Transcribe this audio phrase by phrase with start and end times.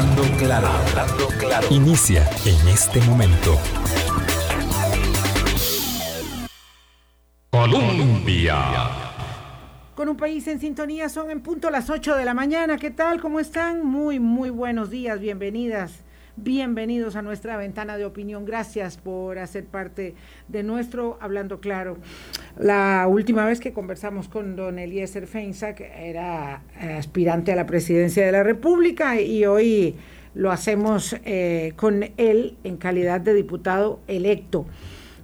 [0.00, 0.22] Hablando
[0.54, 1.28] hablando.
[1.68, 3.58] Inicia en este momento.
[7.50, 8.56] Colombia.
[9.94, 12.78] Con un país en sintonía son en punto las 8 de la mañana.
[12.78, 13.20] ¿Qué tal?
[13.20, 13.84] ¿Cómo están?
[13.84, 15.20] Muy, muy buenos días.
[15.20, 16.02] Bienvenidas.
[16.42, 18.46] Bienvenidos a nuestra ventana de opinión.
[18.46, 20.14] Gracias por hacer parte
[20.48, 21.98] de nuestro Hablando Claro.
[22.56, 26.62] La última vez que conversamos con don Eliezer Feinsack era
[26.96, 29.96] aspirante a la presidencia de la República y hoy
[30.32, 34.64] lo hacemos eh, con él en calidad de diputado electo.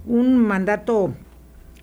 [0.05, 1.15] Un mandato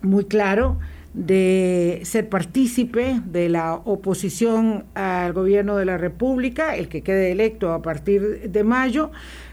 [0.01, 0.79] muy claro
[1.15, 7.71] de ser partícipe de la oposición al gobierno de la República, el que quede electo
[7.71, 9.11] a partir de mayo,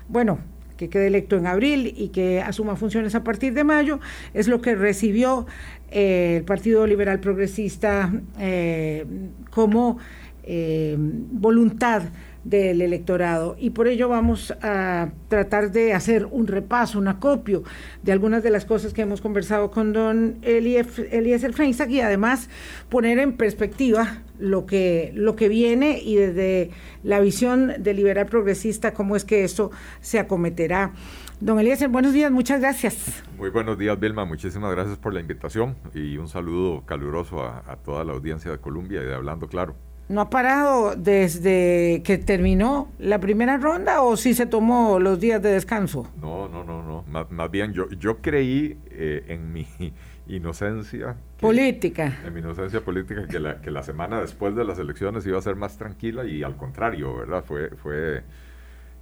[0.08, 0.40] bueno,
[0.76, 4.00] que quede electo en abril y que asuma funciones a partir de mayo,
[4.34, 5.46] es lo que recibió
[5.92, 9.06] eh, el Partido Liberal Progresista eh,
[9.50, 9.98] como
[10.42, 12.02] eh, voluntad
[12.44, 17.62] del electorado y por ello vamos a tratar de hacer un repaso, un acopio
[18.02, 21.50] de algunas de las cosas que hemos conversado con don Eliezer
[21.88, 22.48] y además
[22.88, 26.70] poner en perspectiva lo que, lo que viene y desde
[27.04, 30.92] la visión de liberal progresista cómo es que esto se acometerá.
[31.40, 33.22] Don Eliezer, buenos días, muchas gracias.
[33.36, 37.76] Muy buenos días, Vilma, muchísimas gracias por la invitación y un saludo caluroso a, a
[37.76, 42.88] toda la audiencia de Colombia y de Hablando Claro no ha parado desde que terminó
[42.98, 46.08] la primera ronda o si se tomó los días de descanso?
[46.20, 47.04] No, no, no, no.
[47.30, 49.66] Más, bien yo, yo creí eh, en mi
[50.28, 51.16] inocencia.
[51.40, 52.20] política.
[52.24, 55.42] En mi inocencia política que la, que la semana después de las elecciones iba a
[55.42, 57.44] ser más tranquila y al contrario, ¿verdad?
[57.44, 58.22] Fue, fue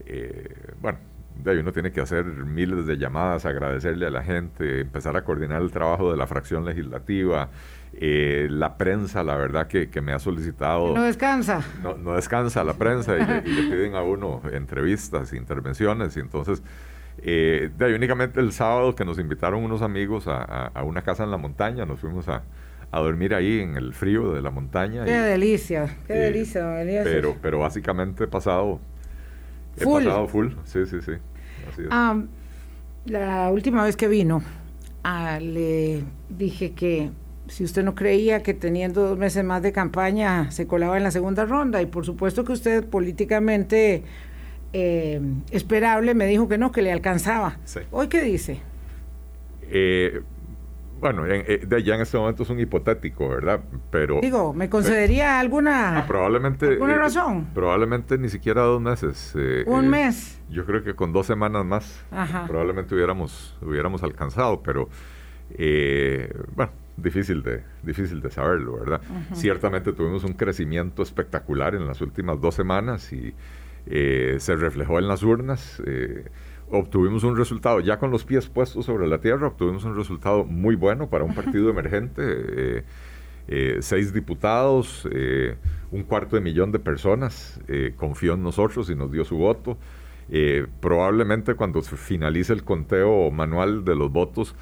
[0.06, 0.98] eh, bueno,
[1.42, 5.62] de uno tiene que hacer miles de llamadas, agradecerle a la gente, empezar a coordinar
[5.62, 7.50] el trabajo de la fracción legislativa,
[7.92, 10.94] eh, la prensa, la verdad que, me ha solicitado...
[10.94, 11.62] No descansa.
[11.83, 16.62] No, descansa la prensa y le, piden a uno entrevistas, intervenciones, y entonces...
[17.22, 21.36] Eh, de únicamente el sábado que nos invitaron unos amigos a, una casa en la
[21.36, 22.45] montaña, nos fuimos a,
[22.92, 25.05] dormir ahí en el frío de la montaña.
[25.05, 26.64] Qué delicia, qué eh, delicia,
[27.05, 28.80] Pero, pero básicamente he pasado,
[29.77, 31.12] he pasado full, sí, sí, sí.
[31.91, 32.23] Ah,
[33.07, 34.42] la última vez que vino,
[35.03, 37.11] ah, le dije que
[37.48, 41.11] si usted no creía que teniendo dos meses más de campaña se colaba en la
[41.11, 44.05] segunda ronda, y por supuesto que usted políticamente
[44.73, 45.20] eh,
[45.51, 47.59] esperable me dijo que no, que le alcanzaba.
[47.91, 48.61] ¿Hoy qué dice?
[49.63, 50.23] Eh,
[51.00, 53.61] bueno, eh, ya en este momento es un hipotético, ¿verdad?
[53.90, 54.20] Pero...
[54.20, 57.48] Digo, ¿me concedería alguna, ah, probablemente, alguna razón?
[57.55, 59.34] probablemente ni siquiera dos meses.
[59.66, 60.40] ¿Un mes?
[60.50, 62.05] Yo creo que con dos semanas más
[62.46, 64.88] probablemente hubiéramos, hubiéramos alcanzado, pero
[66.55, 66.72] bueno,
[67.02, 69.00] difícil de, difícil de saberlo, ¿verdad?
[69.32, 73.34] Ciertamente tuvimos un crecimiento espectacular en las últimas dos semanas y
[73.86, 75.82] eh, se reflejó en las urnas.
[75.86, 76.24] Eh,
[76.70, 80.75] obtuvimos un resultado, ya con los pies puestos sobre la tierra, obtuvimos un resultado muy
[80.77, 82.23] bueno para un partido emergente.
[83.53, 85.09] Eh, seis diputados,
[85.91, 87.61] un cuarto de millón de personas
[87.97, 89.77] confió en nosotros y nos dio su voto.
[90.79, 94.55] probablemente cuando se finalice el conteo manual de los votos,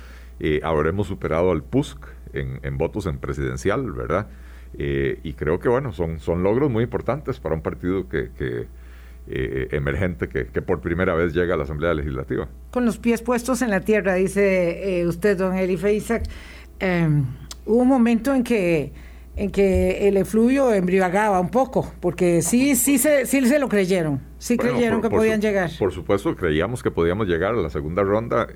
[0.63, 1.99] habremos superado al PUSC
[2.33, 4.29] en, votos en presidencial, ¿verdad?
[4.77, 8.67] Eh, y creo que, bueno, son, son logros muy importantes para un partido que,
[9.31, 12.49] eh, emergente que, por primera vez llega a la Asamblea Legislativa.
[12.71, 16.25] Con los pies puestos en la tierra, dice eh, usted, don Elife Isaac.
[16.81, 17.25] Em,
[17.67, 18.93] hubo un momento en que
[19.37, 24.21] en que el efluvio embriagaba un poco, porque sí, sí se, sí se lo creyeron,
[24.39, 25.71] sí creyeron que podían llegar.
[25.79, 28.49] Por supuesto, creíamos que podíamos llegar a la segunda ronda.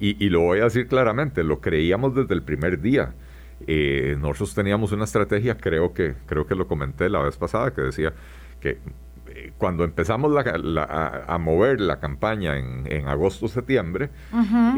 [0.00, 3.14] Y, lo voy a decir claramente, lo creíamos desde el primer día.
[3.68, 7.82] Eh, nosotros teníamos una estrategia, creo que, creo que lo comenté la vez pasada, que
[7.82, 8.12] decía
[8.58, 8.78] que eh,
[9.58, 14.10] cuando empezamos a, mover la campaña en, agosto-septiembre,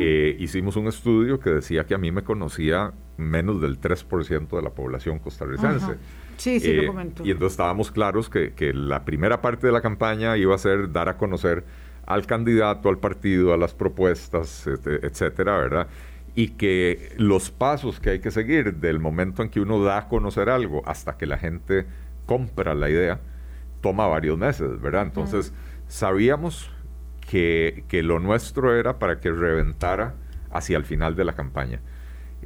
[0.01, 4.63] eh, hicimos un estudio que decía que a mí me conocía menos del 3% de
[4.63, 5.97] la población costarricense.
[6.37, 7.25] Sí, sí, lo comentó.
[7.25, 10.91] Y entonces estábamos claros que, que la primera parte de la campaña iba a ser
[10.91, 11.65] dar a conocer
[12.07, 15.87] al candidato, al partido, a las propuestas, etcétera, ¿verdad?
[16.35, 20.09] Y que los pasos que hay que seguir del momento en que uno da a
[20.09, 21.87] conocer algo hasta que la gente
[22.27, 23.21] compra la idea,
[23.85, 25.03] toma varios meses, ¿verdad?
[25.03, 25.53] Entonces,
[25.89, 26.71] sabíamos
[27.29, 30.15] que, lo nuestro era para que reventara
[30.51, 31.81] hacia el final de la campaña.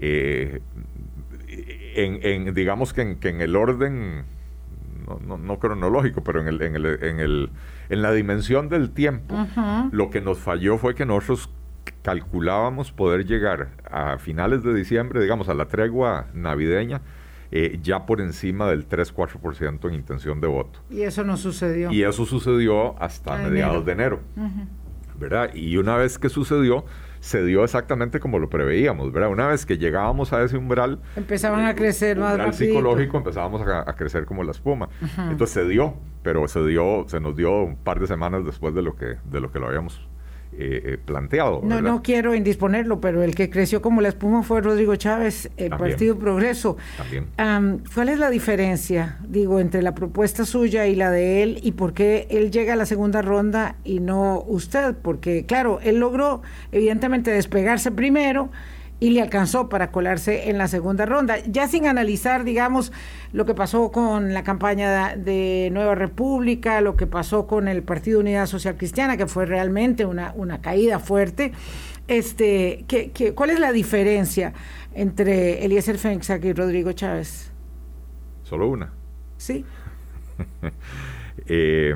[0.00, 0.60] Eh,
[1.46, 4.24] en, digamos que en el orden
[5.24, 7.50] no, no, cronológico, pero en, el, en, el, en, el,
[7.88, 9.36] en la dimensión del tiempo,
[9.92, 11.50] lo que nos falló fue que nosotros
[12.02, 17.00] calculábamos poder llegar a finales de diciembre, digamos, a la tregua navideña,
[17.50, 20.80] eh, ya por encima del 3-4% en intención de voto.
[20.90, 21.90] Y eso no sucedió.
[21.90, 24.20] Y eso sucedió hasta ah, mediados de enero.
[25.18, 25.52] ¿Verdad?
[25.54, 26.84] Y una vez que sucedió,
[27.20, 29.30] se dio exactamente como lo preveíamos, ¿verdad?
[29.30, 31.00] Una vez que llegábamos a ese umbral...
[31.16, 32.52] Empezaban a crecer más rápido.
[32.52, 34.88] psicológico empezábamos a, crecer como la espuma.
[35.18, 38.82] Entonces se dio, pero se dio, se nos dio un par de semanas después de
[38.82, 40.08] lo que, de lo que lo habíamos
[40.52, 41.60] eh, eh, planteado.
[41.62, 45.70] No, no quiero indisponerlo, pero el que creció como la espuma fue Rodrigo Chávez, el
[45.70, 46.76] Partido Progreso.
[46.96, 47.26] También.
[47.94, 51.92] ¿Cuál es la diferencia, digo, entre la propuesta suya y la de él y por
[51.92, 54.96] qué él llega a la segunda ronda y no usted?
[55.00, 56.42] Porque, claro, él logró
[56.72, 58.50] evidentemente despegarse primero
[59.00, 61.38] y le alcanzó para colarse en la segunda ronda.
[61.46, 62.92] Ya sin analizar, digamos,
[63.32, 68.20] lo que pasó con la campaña de Nueva República, lo que pasó con el Partido
[68.20, 71.52] Unidad Social Cristiana, que fue realmente una, una caída fuerte.
[72.08, 74.52] Este, ¿qué, qué, cuál es la diferencia
[74.94, 77.52] entre Eliezer Fenxac y Rodrigo Chávez?
[78.42, 78.90] Solo una.
[79.36, 79.64] Sí.
[81.46, 81.94] eh,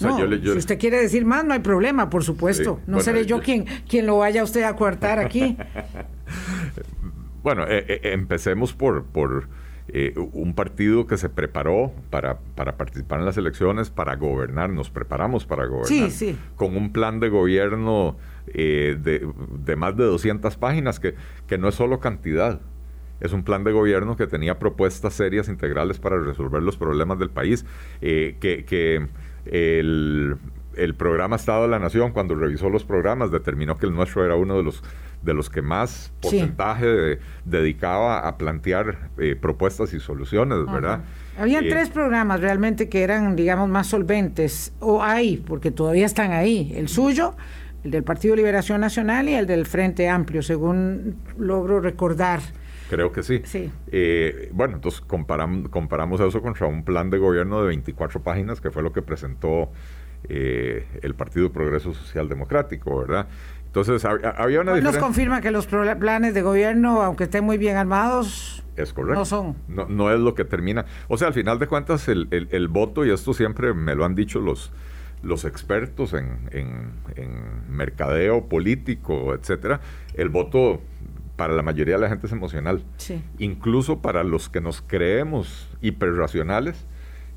[0.00, 2.80] si usted quiere decir más, no hay problema, por supuesto.
[2.86, 5.56] no seré yo, quien, quien lo vaya a usted a coartar aquí.
[7.42, 9.48] bueno, eh, eh, empecemos por, por
[9.88, 14.88] eh, un partido que se preparó para, para, participar en las elecciones, para gobernar, nos
[14.88, 16.10] preparamos para gobernar.
[16.56, 18.16] Con un plan de gobierno
[18.46, 18.96] de,
[19.64, 21.14] de, más de 200 páginas, que,
[21.46, 22.60] que no es solo cantidad,
[23.20, 27.28] es un plan de gobierno que tenía propuestas serias, integrales para resolver los problemas del
[27.28, 27.66] país,
[28.00, 29.08] que, que
[29.50, 34.36] el, programa Estado de la Nación, cuando revisó los programas, determinó que el nuestro era
[34.36, 34.82] uno de los
[35.22, 41.00] de los que más porcentaje dedicaba a plantear eh, propuestas y soluciones, ¿verdad?
[41.38, 46.32] Había eh, tres programas realmente que eran, digamos, más solventes, o hay, porque todavía están
[46.32, 46.72] ahí.
[46.74, 47.34] El suyo,
[47.84, 52.40] el del Partido Liberación Nacional y el del Frente Amplio, según logro recordar.
[52.90, 53.40] Creo que sí.
[53.92, 58.72] Eh, bueno, entonces comparamos, comparamos eso contra un plan de gobierno de 24 páginas, que
[58.72, 59.70] fue lo que presentó
[60.28, 63.28] eh, el Partido Progreso Social Democrático, ¿verdad?
[63.66, 68.64] Entonces, había una Nos confirma que los planes de gobierno, aunque estén muy bien armados,
[68.74, 69.20] es correcto.
[69.20, 69.54] no son.
[69.68, 70.84] No, es lo que termina.
[71.06, 74.16] O sea, al final de cuentas, el, el, voto, y esto siempre me lo han
[74.16, 74.72] dicho los,
[75.22, 79.80] los expertos en, en, en mercadeo político, etcétera,
[80.14, 80.80] el voto
[81.40, 82.84] para la mayoría de la gente es emocional.
[83.38, 86.84] Incluso para los que nos creemos hiperracionales,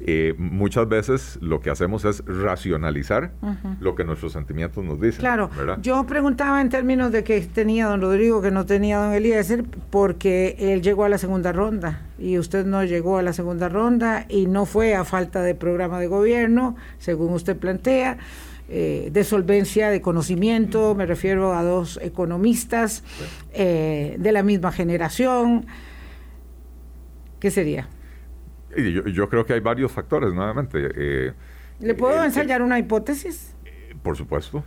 [0.02, 3.32] eh, muchas veces lo que hacemos es racionalizar
[3.80, 5.22] lo que nuestros sentimientos nos dicen.
[5.22, 5.50] Claro,
[5.82, 10.58] yo preguntaba en términos de que tenía don Rodrigo, que no tenía don Eliezer, porque
[10.60, 14.48] él llegó a la segunda ronda y usted no llegó a la segunda ronda y
[14.48, 18.18] no fue a falta de programa de gobierno, según usted plantea.
[18.76, 23.04] Eh, de solvencia, de conocimiento, me refiero a dos economistas
[23.54, 25.68] eh, de la misma generación.
[27.40, 27.88] ¿Qué sería?
[28.76, 30.90] Yo, creo que hay varios factores, nuevamente.
[30.96, 31.34] Eh,
[31.82, 33.54] ¿Le puedo ensayar una hipótesis?
[34.02, 34.64] por supuesto.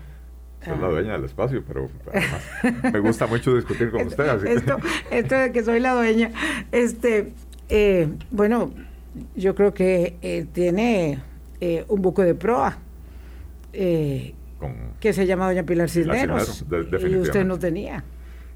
[0.64, 4.47] Soy la dueña del espacio, pero además me gusta mucho discutir con usted.
[4.47, 4.76] esto,
[5.11, 6.31] esto de que soy la dueña,
[6.70, 7.32] este,
[8.31, 8.73] bueno,
[9.35, 11.19] yo creo que tiene
[11.88, 12.79] un buque de proa
[13.78, 14.34] eh,
[15.00, 18.05] que se llama doña Pilar Cisneros, y usted no tenía.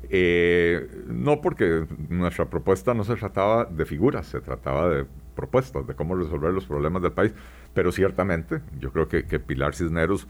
[0.08, 5.06] Eh, no, porque nuestra propuesta no se trataba de figuras, se trataba de
[5.37, 7.34] propuestas, de cómo resolver los problemas del país.
[7.75, 10.26] Pero ciertamente, yo creo que, Pilar Cisneros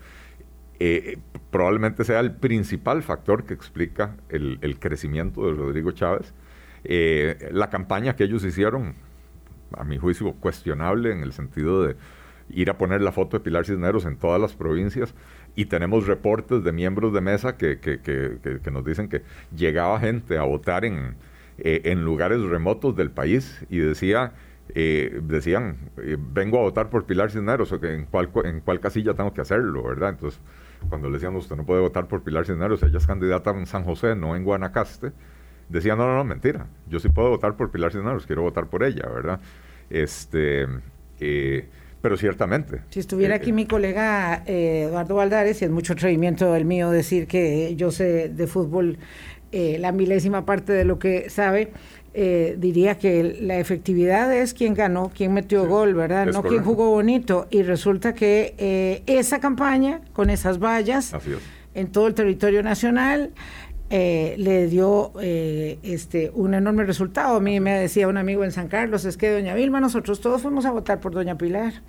[0.81, 1.19] eh,
[1.53, 6.35] probablemente sea el principal factor que explica el, crecimiento de Rodrigo Chávez.
[6.83, 8.97] la campaña que ellos hicieron,
[9.77, 11.97] a mi juicio, cuestionable en el sentido de
[12.55, 15.15] ir a poner la foto de Pilar Cisneros en todas las provincias
[15.55, 19.23] y tenemos reportes de miembros de mesa que, que, que, nos dicen que
[19.55, 21.17] llegaba gente a votar en,
[21.59, 24.33] eh, en lugares remotos del país y decía,
[24.75, 29.35] eh, decían, eh, vengo a votar por Pilar Cisneros, ¿en cuál, en cuál casilla tengo
[29.35, 30.11] que hacerlo, ¿verdad?
[30.11, 30.41] Entonces,
[30.89, 33.85] cuando le decían, usted no puede votar por Pilar Cisneros, ella es candidata en San
[33.85, 35.13] José, no en Guanacaste,
[35.69, 38.85] decían, no, no, no, mentira, yo sí puedo votar por Pilar Cisneros, quiero votar por
[38.85, 39.41] ella, ¿verdad?
[39.89, 40.67] Este...
[42.03, 42.81] Pero ciertamente.
[42.91, 46.91] Si estuviera aquí eh, mi colega eh, Eduardo Valdares, y es mucho atrevimiento el mío
[46.91, 48.99] decir que yo sé de fútbol
[49.53, 51.73] eh, la milésima parte de lo que sabe,
[52.13, 56.27] diría que la efectividad es quien ganó, quien metió gol, ¿verdad?
[56.27, 57.47] No quien jugó bonito.
[57.51, 61.15] Y resulta que esa campaña, con esas vallas,
[61.75, 63.31] en todo el territorio nacional,
[63.93, 67.37] eh, le dio eh, este, un enorme resultado.
[67.37, 70.43] A mí me decía un amigo en San Carlos, es que doña Vilma, nosotros todos
[70.43, 71.83] fuimos a votar por doña Pilar.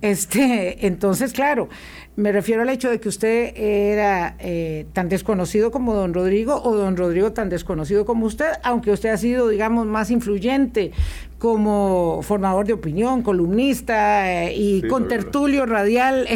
[0.00, 1.68] Este, entonces, claro,
[2.14, 6.76] me refiero al hecho de que usted era eh, tan desconocido como don Rodrigo o
[6.76, 10.92] don Rodrigo tan desconocido como usted, aunque usted ha sido, digamos, más influyente
[11.38, 16.26] como formador de opinión, columnista eh, y con tertulio radial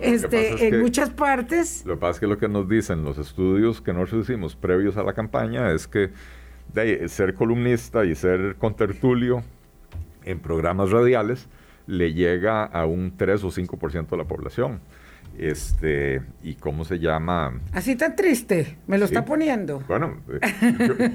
[0.00, 1.84] este, en muchas partes.
[1.84, 4.96] Lo que pasa es que lo que nos dicen los estudios que nosotros hicimos previos
[4.96, 6.10] a la campaña es que
[6.72, 9.42] de ser columnista y ser contertulio
[10.24, 11.48] en programas radiales
[11.86, 14.80] le llega a un 3 o 5% de la población
[15.38, 17.60] este y cómo se llama.
[17.72, 19.80] Así tan triste me lo está poniendo.
[19.88, 21.14] Bueno eh,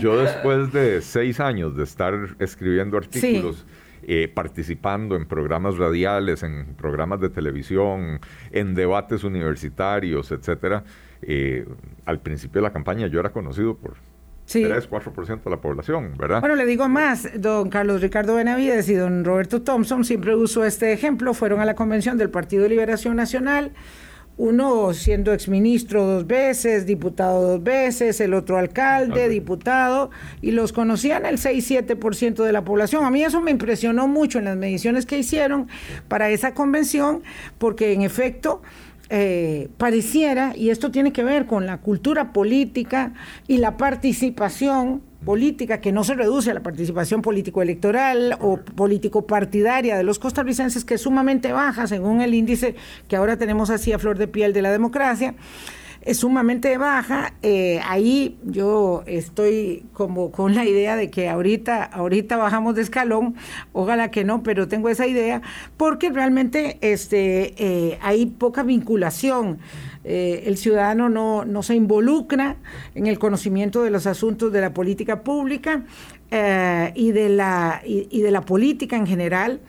[0.00, 3.66] yo, después de seis años de estar escribiendo artículos
[4.02, 8.20] eh, participando en programas radiales en programas de televisión
[8.52, 10.84] en debates universitarios etcétera
[11.20, 11.66] eh,
[12.06, 13.96] al principio de la campaña yo era conocido por
[14.48, 14.64] sí.
[14.64, 16.40] 3, 4% de la población, ¿verdad?
[16.40, 20.92] Bueno, le digo más, don Carlos Ricardo Benavides y don Roberto Thompson siempre usó este
[20.92, 23.72] ejemplo, fueron a la convención del Partido de Liberación Nacional,
[24.38, 31.26] uno siendo exministro dos veces, diputado dos veces, el otro alcalde, diputado, y los conocían
[31.26, 33.04] el 6-7% de la población.
[33.04, 35.68] A mí eso me impresionó mucho en las mediciones que hicieron
[36.06, 37.22] para esa convención,
[37.58, 38.62] porque en efecto
[39.10, 43.14] eh, pareciera, y esto tiene que ver con la cultura política
[43.46, 50.02] y la participación política, que no se reduce a la participación político-electoral o político-partidaria de
[50.04, 52.76] los costarricenses, que es sumamente baja según el índice
[53.08, 55.34] que ahora tenemos así a flor de piel de la democracia
[56.08, 57.34] es sumamente baja.
[57.42, 63.34] Eh, ahí yo estoy como con la idea de que ahorita, ahorita bajamos de escalón,
[63.74, 65.42] ojalá que no, pero tengo esa idea,
[65.76, 69.58] porque realmente este, eh, hay poca vinculación.
[70.04, 72.56] Eh, el ciudadano no, no, se involucra
[72.94, 75.84] en el conocimiento de los asuntos de la política pública
[76.30, 79.60] y, de la, y de la política en general.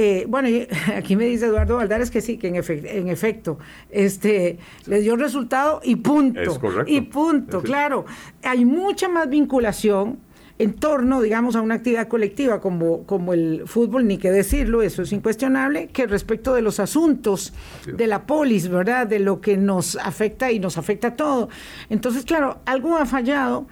[0.00, 0.48] Eh, bueno,
[0.96, 3.58] aquí me dice Eduardo Valdares que sí, que en, en efecto,
[3.90, 6.40] este, le dio resultado y punto.
[6.40, 6.90] Es correcto.
[6.90, 8.06] Y punto, claro.
[8.44, 10.20] Hay mucha más vinculación
[10.60, 15.02] en torno, digamos, a una actividad colectiva como, como el fútbol, ni que decirlo, eso
[15.02, 17.52] es incuestionable, que respecto de los asuntos
[17.86, 19.06] de la polis, ¿verdad?
[19.06, 21.48] De lo que nos afecta y nos afecta a todo.
[21.90, 23.66] Entonces, claro, algo ha fallado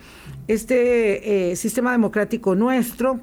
[0.49, 3.21] este eh, sistema democrático nuestro,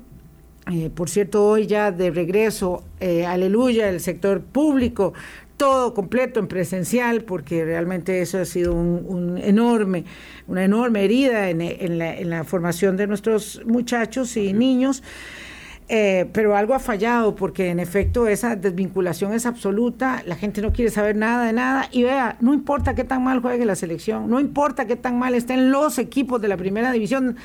[0.72, 5.13] eh, por cierto, hoy ya de regreso, eh, aleluya, el sector público,
[5.58, 10.05] todo completo en presencial, porque realmente eso ha sido un, enorme,
[10.48, 15.03] una enorme herida en, la, formación de nuestros muchachos y niños.
[15.89, 20.72] Eh, pero algo ha fallado porque en efecto esa desvinculación es absoluta, la gente no
[20.72, 24.29] quiere saber nada de nada y vea, no importa qué tan mal juegue la selección,
[24.29, 27.36] no importa qué tan mal estén los equipos de la primera división,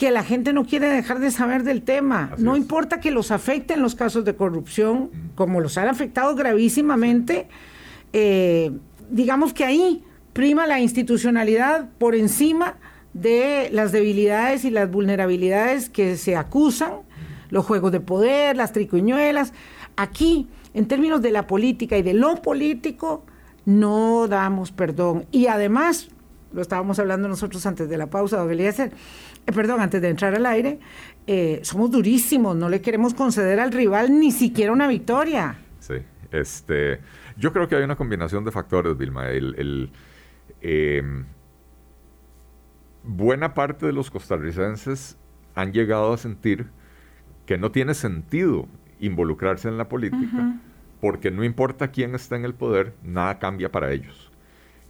[0.00, 2.30] que la gente no quiere dejar de saber del tema.
[2.38, 7.48] no importa que los afecten los casos de corrupción, como los han afectado gravísimamente,
[8.14, 8.70] eh,
[9.10, 10.02] digamos que ahí
[10.32, 12.78] prima la institucionalidad por encima
[13.12, 16.92] de las debilidades y las vulnerabilidades que se acusan,
[17.50, 19.52] los juegos de poder, las tricuñuelas.
[19.96, 23.26] Aquí, en términos de la política y de lo político,
[23.66, 25.26] no damos perdón.
[25.30, 26.08] Y además,
[26.52, 28.92] lo estábamos hablando nosotros antes de la pausa, don Eliezer,
[29.50, 30.78] eh, perdón, antes de entrar al aire,
[31.26, 35.56] eh, somos durísimos, no le queremos conceder al rival ni siquiera una victoria.
[35.78, 35.94] Sí,
[36.32, 37.00] este,
[37.36, 39.28] yo creo que hay una combinación de factores, Vilma.
[39.28, 39.90] El,
[40.60, 41.24] em,
[43.02, 45.16] buena parte de los costarricenses
[45.54, 46.66] han llegado a sentir
[47.46, 48.68] que no tiene sentido
[49.00, 50.60] involucrarse en la política,
[51.00, 54.30] porque no importa quién está en el poder, nada cambia para ellos.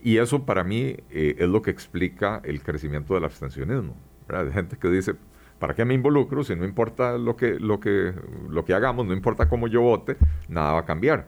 [0.02, 3.96] Y eso para mí eh, es lo que explica el crecimiento del abstencionismo.
[4.30, 5.14] De gente que dice,
[5.58, 6.42] ¿para qué me involucro?
[6.42, 8.12] Si no importa lo que, lo que,
[8.48, 10.16] lo que hagamos, no importa cómo yo vote,
[10.48, 11.26] nada va a cambiar.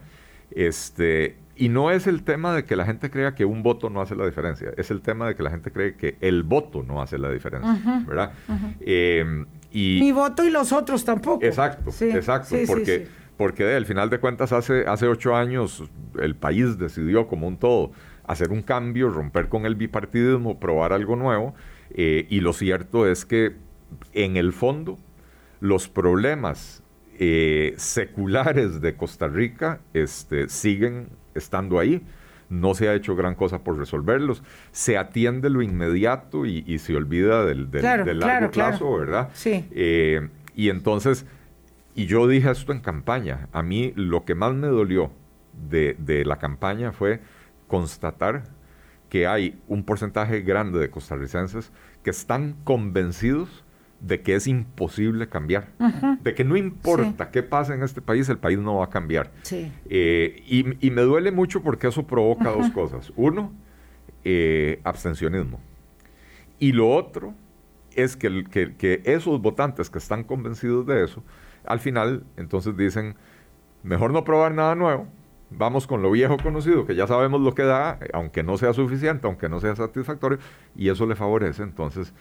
[0.51, 4.01] Este, y no es el tema de que la gente crea que un voto no
[4.01, 7.01] hace la diferencia, es el tema de que la gente cree que el voto no
[7.01, 8.33] hace la diferencia, ¿verdad?
[8.81, 11.43] Em, y, Mi voto y los otros tampoco.
[11.45, 13.07] Exacto, exacto, porque,
[13.37, 15.83] porque al final de cuentas hace, hace ocho años
[16.19, 17.91] el país decidió como un todo
[18.25, 21.53] hacer un cambio, romper con el bipartidismo, probar algo nuevo,
[21.93, 23.53] eh, y lo cierto es que
[24.13, 24.97] en el fondo
[25.59, 26.83] los problemas
[27.19, 32.01] eh, seculares de Costa Rica este, siguen estando ahí.
[32.49, 34.43] No se ha hecho gran cosa por resolverlos.
[34.71, 37.69] Se atiende lo inmediato y, se olvida del,
[38.19, 39.29] largo plazo, ¿verdad?
[39.33, 39.65] Sí.
[39.71, 41.25] Eh, y entonces,
[41.95, 45.11] y yo dije esto en campaña, a mí lo que más me dolió
[45.69, 47.21] de, de la campaña fue
[47.67, 48.43] constatar
[49.13, 53.63] que hay un porcentaje grande de costarricenses que están convencidos
[53.99, 55.67] de que es imposible cambiar,
[56.21, 59.31] de que no importa qué pase en este país, el país no va a cambiar.
[59.87, 63.13] Eh, y, me duele mucho porque eso provoca dos cosas.
[63.15, 63.53] Uno,
[64.23, 65.59] eh, abstencionismo.
[66.57, 67.35] Y lo otro
[67.91, 71.23] es que, que, esos votantes que están convencidos de eso,
[71.65, 73.13] al final entonces dicen,
[73.83, 75.07] mejor no probar nada nuevo,
[75.57, 79.27] vamos con lo viejo conocido, que ya sabemos lo que da, aunque no sea suficiente,
[79.27, 80.39] aunque no sea satisfactorio,
[80.75, 82.13] y eso le favorece entonces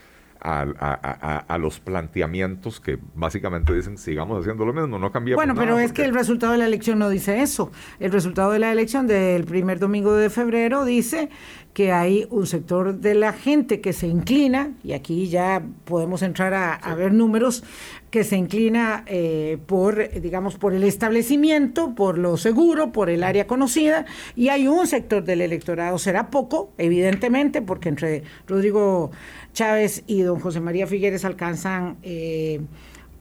[0.45, 5.39] a, los planteamientos que básicamente dicen sigamos haciendo lo mismo, no cambiamos.
[5.45, 7.71] Bueno, pero es que el resultado de la elección no dice eso.
[8.01, 11.31] El resultado de la elección del primer domingo de febrero dice
[11.73, 16.53] que hay un sector de la gente que se inclina, y aquí ya podemos entrar
[16.55, 17.65] a, ver números,
[18.11, 23.47] que se inclina eh, por, digamos, por el establecimiento, por lo seguro, por el área
[23.47, 24.05] conocida,
[24.37, 29.11] y hay un sector del electorado, será poco, evidentemente, porque entre Rodrigo
[29.55, 31.97] Chávez y don José María Figueres alcanzan...
[32.03, 32.61] Eh,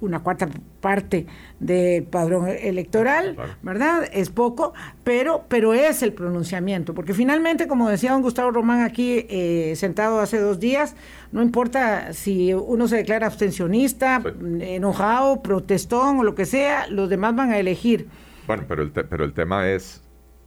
[0.02, 0.50] una cuarta
[0.82, 1.26] parte
[1.60, 4.10] del padrón electoral, ¿verdad?
[4.12, 9.26] Es poco, pero, pero es el pronunciamiento, porque finalmente, como decía don Gustavo Román aquí
[9.30, 10.96] eh, sentado hace dos días,
[11.32, 14.22] no importa si uno se declara abstencionista,
[14.60, 18.08] enojado, protestón o lo que sea, los demás van a elegir.
[18.48, 20.04] Bueno, pero el, pero el tema es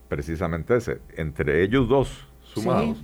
[0.08, 3.02] precisamente ese, entre ellos dos sumados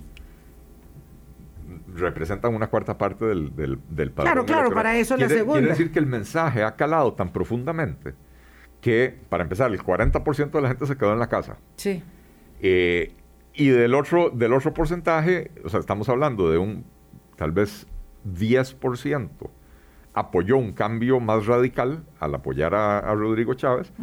[1.95, 5.59] representan una cuarta parte del, del, del Claro, claro, para eso quiere, la segunda.
[5.59, 8.13] Quiere decir que el mensaje ha calado tan profundamente
[8.81, 11.57] que, para empezar, el 40% de la gente se quedó en la casa.
[11.75, 12.03] Sí.
[12.59, 13.13] Eh,
[13.53, 16.85] y del otro, del otro porcentaje, o sea, estamos hablando de un
[17.35, 17.87] tal vez
[18.25, 19.29] 10%
[20.13, 23.93] apoyó un cambio más radical al apoyar a, Rodrigo Chávez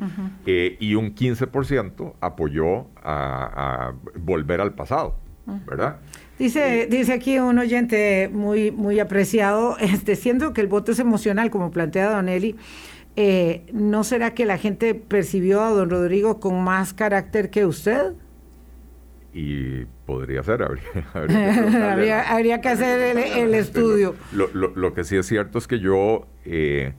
[0.47, 5.17] eh, y un 15% apoyó a, a, volver al pasado,
[5.67, 5.99] ¿verdad?
[6.39, 11.51] Dice, dice aquí un oyente muy, muy apreciado, este, siendo que el voto es emocional,
[11.51, 12.57] como plantea Don Eli,
[13.17, 18.13] eh, ¿no será que la gente percibió a don Rodrigo con más carácter que usted?
[19.35, 20.63] Y podría ser,
[21.15, 24.15] habría, habría, que, hacer el, estudio.
[24.33, 26.93] Lo, lo, lo, que sí es cierto es que yo eh,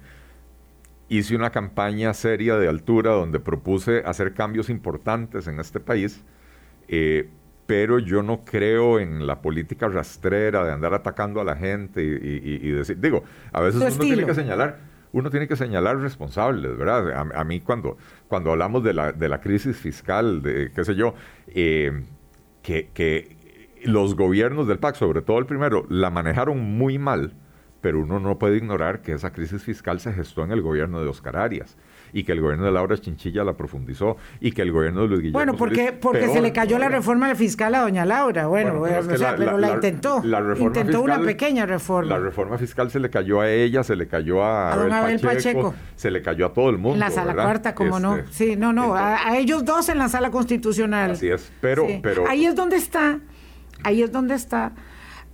[1.07, 6.21] hice una campaña seria de altura donde propuse hacer cambios importantes en este país.
[6.87, 7.29] Eh,
[7.69, 12.71] pero yo no creo en la política rastrera de andar atacando a la gente y,
[12.71, 14.79] decir, digo, a veces uno tiene que señalar,
[15.11, 17.31] uno tiene que señalar responsables, ¿verdad?
[17.31, 17.95] A, mí cuando,
[18.27, 21.13] cuando hablamos de la, de la crisis fiscal, de qué sé yo,
[21.49, 22.05] eh,
[22.63, 27.33] que, que los gobiernos del PAC, sobre todo el primero, la manejaron muy mal,
[27.81, 31.07] pero uno no puede ignorar que esa crisis fiscal se gestó en el gobierno de
[31.07, 31.77] Oscar Arias
[32.13, 35.19] y que el gobierno de Laura Chinchilla la profundizó y que el gobierno de Luis
[35.21, 39.57] Guillermo Bueno, porque, porque se le cayó la reforma fiscal a doña Laura, bueno, pero,
[39.57, 40.21] la, intentó,
[40.57, 42.17] intentó una pequeña reforma.
[42.17, 46.11] La reforma fiscal se le cayó a ella, se le cayó a, Abel Pacheco, se
[46.11, 46.95] le cayó a todo el mundo.
[46.95, 48.17] En la sala cuarta, como no.
[48.17, 51.11] Este, sí, no, no, a, ellos dos en la sala constitucional.
[51.11, 51.87] Así es, pero...
[52.01, 53.19] pero ahí es donde está,
[53.83, 54.73] ahí es donde está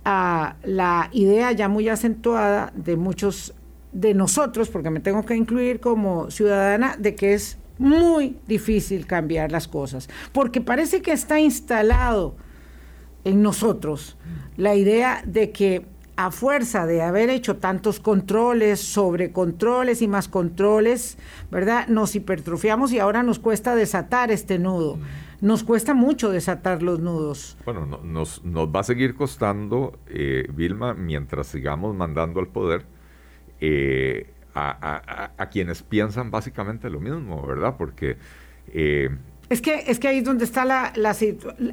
[0.04, 3.54] ah, la idea ya muy acentuada de muchos
[3.92, 9.52] de nosotros, porque me tengo que incluir como ciudadana, de que es muy difícil cambiar
[9.52, 12.36] las cosas, porque parece que está instalado
[13.24, 14.16] en nosotros
[14.56, 15.84] la idea de que
[16.16, 21.18] a fuerza de haber hecho tantos controles, sobre controles y más controles,
[21.50, 21.88] ¿verdad?
[21.88, 24.98] Nos hipertrofiamos y ahora nos cuesta desatar este nudo.
[25.42, 27.58] Nos cuesta mucho desatar los nudos.
[27.66, 32.86] Bueno, nos, nos va a seguir costando, eh, Vilma, mientras sigamos mandando al poder
[33.60, 37.74] eh, a, quienes piensan básicamente lo mismo, ¿verdad?
[37.76, 38.16] Porque...
[38.68, 39.10] Eh,
[39.48, 41.14] es que, es que ahí es donde está la, la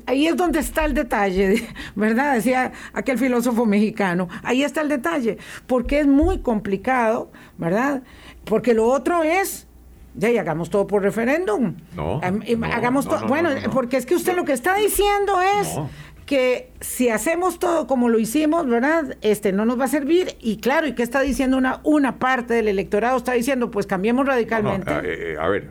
[0.05, 2.35] ahí es donde está el detalle, ¿verdad?
[2.35, 8.03] Decía aquel filósofo mexicano, ahí está el detalle, porque es muy complicado, ¿verdad?
[8.45, 9.67] Porque lo otro es
[10.15, 11.75] ya, y hagamos todo por referéndum.
[11.95, 12.21] No.
[12.71, 13.27] hagamos todo.
[13.27, 15.75] bueno, porque es que usted lo que está diciendo es
[16.33, 19.17] que si hacemos todo como lo hicimos, ¿verdad?
[19.21, 20.29] Este no nos va a servir.
[20.41, 23.17] Y claro, ¿y qué está diciendo una, una parte del electorado?
[23.17, 24.91] Está diciendo, pues cambiemos radicalmente.
[25.03, 25.69] Eh, a, ver,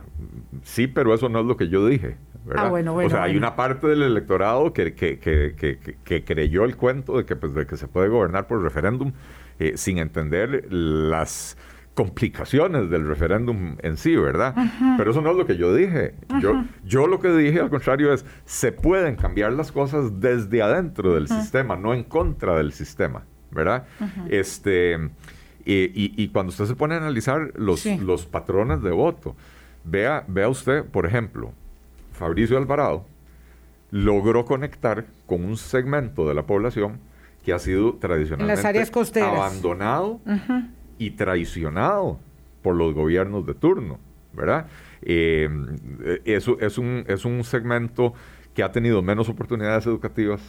[0.63, 2.15] sí, pero eso no es lo que yo dije.
[2.55, 6.65] Ah, bueno, bueno, o sea, hay una parte del electorado que, que, que, que, creyó
[6.65, 9.11] el cuento de que, pues, de que se puede gobernar por referéndum
[9.59, 11.57] eh, sin entender las
[11.95, 14.55] complicaciones del referéndum en sí, ¿verdad?
[14.97, 16.15] Pero eso no es lo que yo dije.
[16.41, 21.15] yo, yo lo que dije, al contrario, es, se pueden cambiar las cosas desde adentro
[21.15, 23.87] del sistema, no en contra del sistema, ¿verdad?
[24.29, 24.99] Este,
[25.65, 29.37] y, cuando usted se pone a analizar los, los patrones de voto,
[29.85, 31.53] vea, vea usted, por ejemplo,
[32.13, 33.07] Fabricio Alvarado,
[33.91, 36.99] logró conectar con un segmento de la población
[37.45, 40.21] que ha sido tradicionalmente abandonado
[41.07, 42.21] y traicionado
[42.63, 43.99] por los gobiernos de turno,
[44.33, 44.67] ¿verdad?
[45.03, 45.49] Eh,
[46.25, 48.15] eso es un, es un segmento
[48.55, 50.41] que ha tenido menos oportunidades educativas,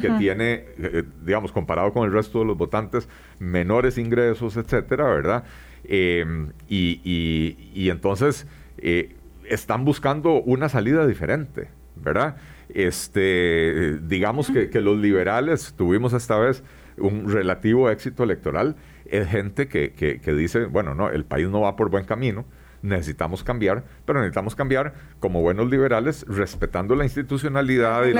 [0.00, 5.44] que tiene, eh, digamos, comparado con el resto de los votantes, menores ingresos, etcétera, ¿verdad?
[5.84, 9.14] Em, y, entonces eh,
[9.48, 12.36] están buscando una salida diferente, ¿verdad?
[12.68, 16.64] Este, digamos que, los liberales tuvimos esta vez
[16.98, 18.76] un relativo éxito electoral.
[19.06, 22.44] Es gente que, que dice, bueno, no, el país no va por buen camino
[22.86, 28.14] necesitamos cambiar, pero necesitamos cambiar como buenos liberales, respetando la institucionalidad y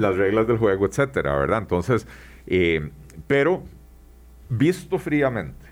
[0.00, 1.58] las reglas del juego, etcétera, ¿verdad?
[1.58, 2.06] Entonces,
[2.46, 2.90] eh,
[3.26, 3.62] pero
[4.48, 5.66] visto fríamente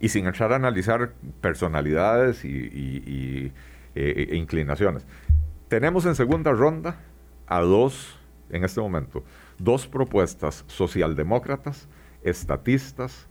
[0.00, 3.52] y sin entrar a analizar personalidades y,
[3.94, 5.06] eh, e inclinaciones,
[5.68, 7.00] tenemos en segunda ronda
[7.46, 8.18] a dos,
[8.50, 9.24] en este momento,
[9.60, 11.88] dos propuestas socialdemócratas,
[12.22, 13.28] estatistas,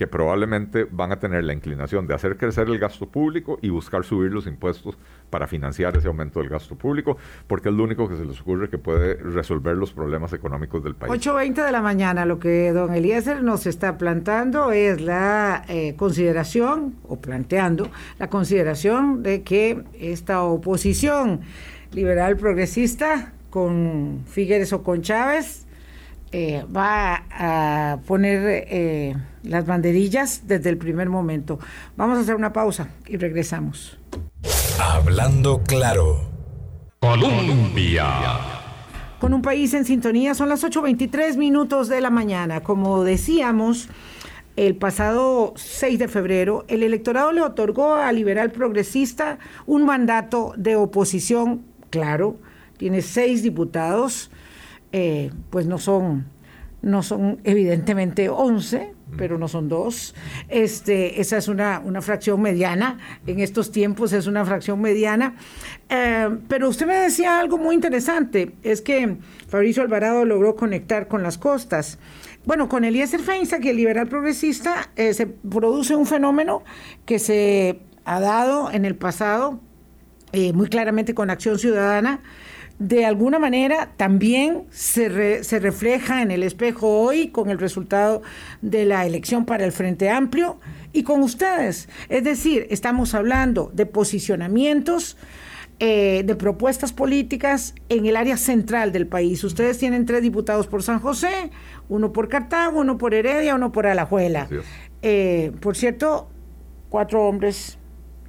[0.00, 4.02] que probablemente van a tener la inclinación de hacer crecer el gasto público y buscar
[4.02, 4.96] subir los impuestos
[5.28, 8.70] para financiar ese aumento del gasto público, porque es lo único que se les ocurre
[8.70, 11.12] que puede resolver los problemas económicos del país.
[11.12, 16.94] 8.20 de la mañana, lo que don Eliezer nos está plantando es la eh, consideración,
[17.06, 21.42] o planteando, la consideración de que esta oposición
[21.92, 25.66] liberal progresista con Figueres o con Chávez
[26.32, 31.58] eh, va a poner eh, las banderillas desde el primer momento.
[31.96, 33.98] Vamos a hacer una pausa y regresamos.
[34.78, 36.30] Hablando claro.
[37.00, 38.06] Colombia.
[39.18, 42.60] Con un país en sintonía, son las 8.23 minutos de la mañana.
[42.60, 43.88] Como decíamos,
[44.56, 50.76] el pasado 6 de febrero, el electorado le otorgó a Liberal Progresista un mandato de
[50.76, 52.36] oposición, claro,
[52.76, 54.30] tiene seis diputados
[54.92, 56.26] eh, pues no son,
[56.82, 60.14] no son evidentemente 11, pero no son dos.
[60.48, 62.98] Este, esa es una, una fracción mediana.
[63.26, 65.34] En estos tiempos es una fracción mediana.
[65.88, 71.22] Eh, pero usted me decía algo muy interesante, es que Fabricio Alvarado logró conectar con
[71.22, 71.98] las costas.
[72.44, 76.64] Bueno, con Eliezer Feinza, que el liberal progresista, eh, se produce un fenómeno
[77.04, 79.60] que se ha dado en el pasado,
[80.54, 82.20] muy claramente con Acción Ciudadana,
[82.80, 88.22] de alguna manera también se, se, refleja en el espejo hoy con el resultado
[88.62, 90.58] de la elección para el Frente Amplio
[90.94, 91.90] y con ustedes.
[92.08, 95.18] Es decir, estamos hablando de posicionamientos,
[95.78, 99.44] eh, de propuestas políticas en el área central del país.
[99.44, 101.50] Ustedes tienen tres diputados por San José,
[101.90, 104.48] uno por Cartago, uno por Heredia, uno por Alajuela.
[105.02, 106.30] Eh, por cierto,
[106.88, 107.78] cuatro hombres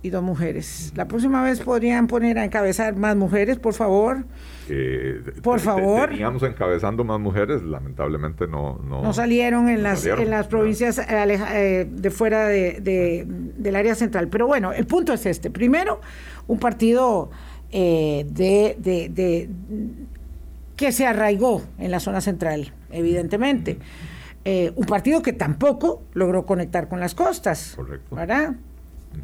[0.04, 0.92] y dos mujeres.
[0.96, 4.26] La próxima vez podrían poner a encabezar más mujeres, por favor.
[4.68, 6.10] Eh, por favor.
[6.10, 8.80] Teníamos encabezando más mujeres, lamentablemente no...
[8.84, 13.26] No, salieron en las, en las provincias eh, eh, de fuera de,
[13.58, 14.28] del área central.
[14.30, 15.52] Pero bueno, el punto es este.
[15.52, 16.02] Primero,
[16.48, 17.30] un partido
[17.72, 18.26] de,
[18.80, 19.50] de,
[20.76, 23.78] que se arraigó en la zona central, evidentemente.
[24.76, 27.74] un partido que tampoco logró conectar con las costas.
[27.76, 28.16] Correcto.
[28.16, 28.56] ¿Verdad?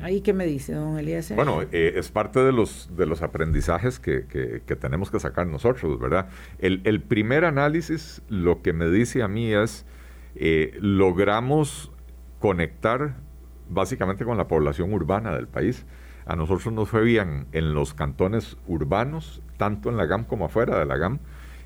[0.01, 1.33] ¿Ahí qué me dice, don Elías?
[1.35, 5.99] Bueno, eh, es parte de los, de los aprendizajes que, que, tenemos que sacar nosotros,
[5.99, 6.29] ¿verdad?
[6.59, 9.85] El, el, primer análisis lo que me dice a mí es,
[10.35, 11.91] eh, logramos
[12.39, 13.15] conectar
[13.69, 15.85] básicamente con la población urbana del país.
[16.25, 20.77] A nosotros nos fue bien en los cantones urbanos, tanto en la GAM como afuera
[20.77, 21.19] de la GAM.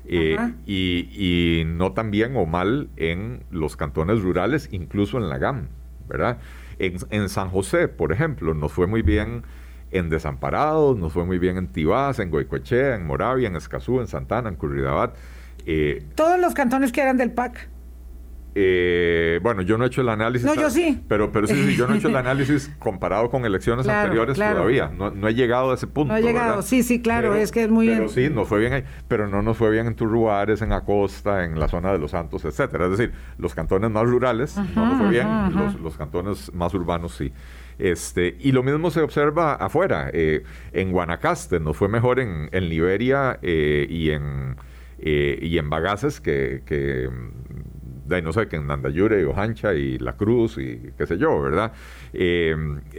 [0.04, 5.38] Eh, y, y, no tan bien o mal en los cantones rurales, incluso en la
[5.38, 5.68] GAM,
[6.08, 6.38] ¿verdad?
[6.78, 9.42] En, San José, por ejemplo, nos fue muy bien
[9.90, 14.06] en Desamparados, nos fue muy bien en Tibás, en Goicoechea, en Moravia, en Escazú, en
[14.06, 15.14] Santana, en Curridabat.
[15.66, 17.68] Eh, Todos los cantones que eran del PAC.
[18.54, 20.46] Eh, bueno, yo no he hecho el análisis.
[20.46, 21.02] No, yo sí.
[21.08, 24.88] Pero, pero sí, sí, yo no he hecho el análisis comparado con elecciones anteriores todavía.
[24.88, 26.12] No, he llegado a ese punto.
[26.12, 28.72] No he llegado, sí, sí, claro, es que es muy Pero sí, nos fue bien
[28.74, 28.84] ahí.
[29.08, 32.44] Pero no nos fue bien en Turruares, en Acosta, en la zona de Los Santos,
[32.44, 32.86] etcétera.
[32.86, 35.26] Es decir, los cantones más rurales no nos fue bien,
[35.82, 37.32] los, cantones más urbanos sí.
[37.78, 40.10] Este, y lo mismo se observa afuera.
[40.12, 44.56] Eh, en Guanacaste nos fue mejor en, en Liberia eh, y en.
[44.98, 47.08] y en Bagaces que, que
[48.12, 51.72] de, no sé, que en Nandayure, Ojancha y La Cruz y qué sé yo, ¿verdad?
[52.12, 52.54] Eh,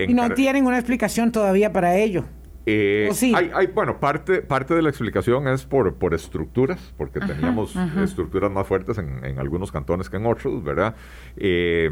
[0.08, 2.26] y no tienen una explicación todavía para ello.
[2.66, 3.34] Eh, sí?
[3.36, 8.66] hay, bueno, parte, parte de la explicación es por, por estructuras, porque teníamos estructuras más
[8.66, 10.96] fuertes en, algunos cantones que en otros, ¿verdad?
[11.36, 11.92] Eh,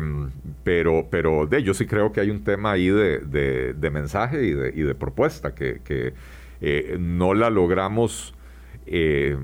[0.64, 4.52] pero, pero de yo sí creo que hay un tema ahí de, de, mensaje y
[4.52, 6.14] de, y de propuesta que, que
[6.98, 8.34] no la logramos
[8.94, 9.38] eh,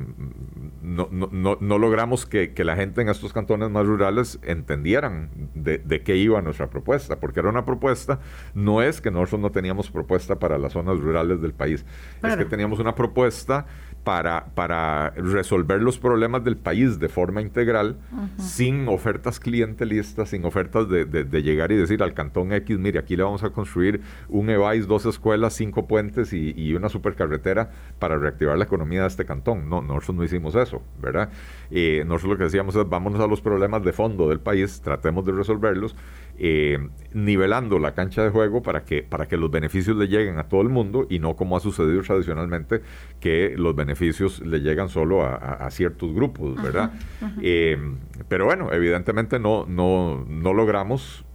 [0.81, 6.01] no, no, no, logramos que, la gente en estos cantones más rurales entendieran de, de,
[6.01, 8.19] qué iba nuestra propuesta, porque era una propuesta,
[8.53, 11.85] no es que nosotros no teníamos propuesta para las zonas rurales del país,
[12.21, 13.67] es que teníamos una propuesta
[14.03, 17.97] para, para resolver los problemas del país de forma integral,
[18.37, 23.17] sin ofertas clientelistas, sin ofertas de, de, llegar y decir al cantón X, mire, aquí
[23.17, 28.17] le vamos a construir un EVAIS, dos escuelas, cinco puentes y, y una supercarretera para
[28.17, 29.69] reactivar la economía de este cantón.
[29.69, 31.29] No, nosotros no hicimos eso, ¿verdad?
[31.69, 35.25] Eh, nosotros lo que decíamos es, vámonos a los problemas de fondo del país, tratemos
[35.25, 35.95] de resolverlos
[36.39, 36.77] eh,
[37.13, 40.61] nivelando la cancha de juego para que, para que los beneficios le lleguen a todo
[40.61, 42.81] el mundo y no como ha sucedido tradicionalmente,
[43.19, 46.91] que los beneficios le llegan solo a, ciertos grupos, ¿verdad?
[47.41, 47.77] Eh,
[48.27, 51.25] pero bueno, evidentemente no, no, no logramos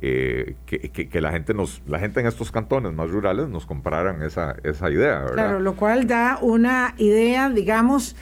[0.00, 4.56] eh, que, la gente nos, la gente en estos cantones más rurales nos compraran esa,
[4.64, 5.34] esa idea, ¿verdad?
[5.34, 8.16] Claro, lo cual da una idea, digamos,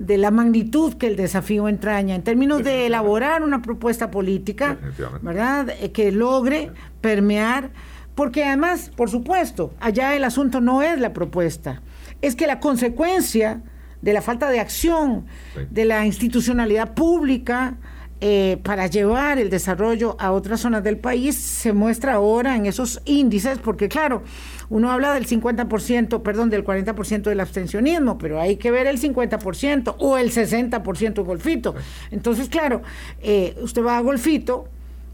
[0.00, 2.14] de la magnitud que el desafío entraña.
[2.14, 4.78] En términos de elaborar una propuesta política,
[5.20, 5.68] ¿verdad?
[5.78, 7.70] Eh, que logre permear,
[8.14, 11.82] porque además, por supuesto, allá el asunto no es la propuesta,
[12.22, 13.60] es que la consecuencia
[14.00, 15.26] de la falta de acción
[15.70, 17.76] de la institucionalidad pública
[18.22, 23.00] eh, para llevar el desarrollo a otras zonas del país se muestra ahora en esos
[23.06, 24.22] índices, porque claro,
[24.68, 29.94] uno habla del 50%, perdón, del 40% del abstencionismo, pero hay que ver el 50%
[29.98, 31.74] o el 60% golfito.
[32.10, 32.82] Entonces, claro,
[33.22, 34.68] eh, usted va a golfito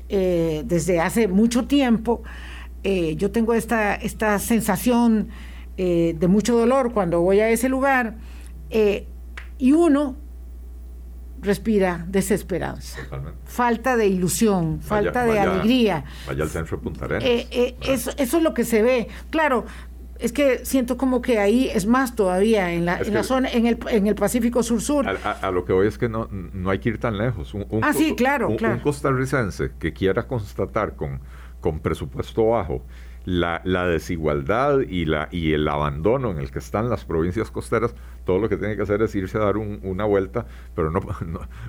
[0.08, 2.24] eh, desde hace mucho tiempo.
[2.82, 5.28] yo tengo esta, esta sensación
[5.76, 8.14] de mucho dolor cuando voy a ese lugar
[9.58, 10.16] y uno
[11.46, 12.98] respira desesperanza,
[13.44, 16.04] falta de ilusión, falta de alegría.
[16.26, 17.24] Vaya al centro de Punta Arenas.
[17.24, 19.08] Eh, eh, eso, eso es lo que se ve.
[19.30, 19.64] Claro,
[20.18, 23.66] es que siento como que ahí es más todavía en la, en la zona en
[23.66, 25.06] el, en el Pacífico Sur Sur.
[25.08, 27.54] A, lo que voy es que no, no hay que ir tan lejos.
[27.54, 28.74] Un, ah, sí, claro, claro.
[28.74, 31.20] Un costarricense que quiera constatar con,
[31.60, 32.82] con presupuesto bajo
[33.26, 37.94] la, la, desigualdad y, la, y el abandono en el que están las provincias costeras,
[38.24, 41.00] todo lo que tiene que hacer es irse a dar una vuelta, pero no,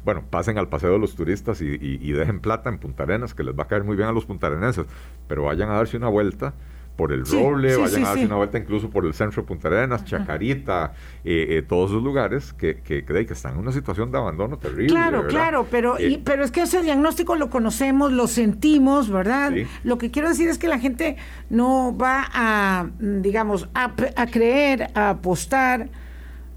[0.06, 3.44] bueno, pasen al paseo de los turistas y, y, dejen plata en Punta Arenas, que
[3.44, 4.86] les va a caer muy bien a los puntarenenses,
[5.28, 6.54] pero vayan a darse una vuelta
[6.98, 10.04] por el Roble, vayan a darse una vuelta incluso por el centro de Punta Arenas,
[10.04, 14.58] Chacarita, eh, eh, todos esos lugares que, que, que, están en una situación de abandono
[14.58, 14.88] terrible.
[14.88, 19.54] Claro, claro, pero, y, eh, pero es que ese diagnóstico lo conocemos, lo sentimos, ¿verdad?
[19.84, 21.18] Lo que quiero decir es que la gente
[21.50, 25.90] no va a, digamos, a, a creer, a apostar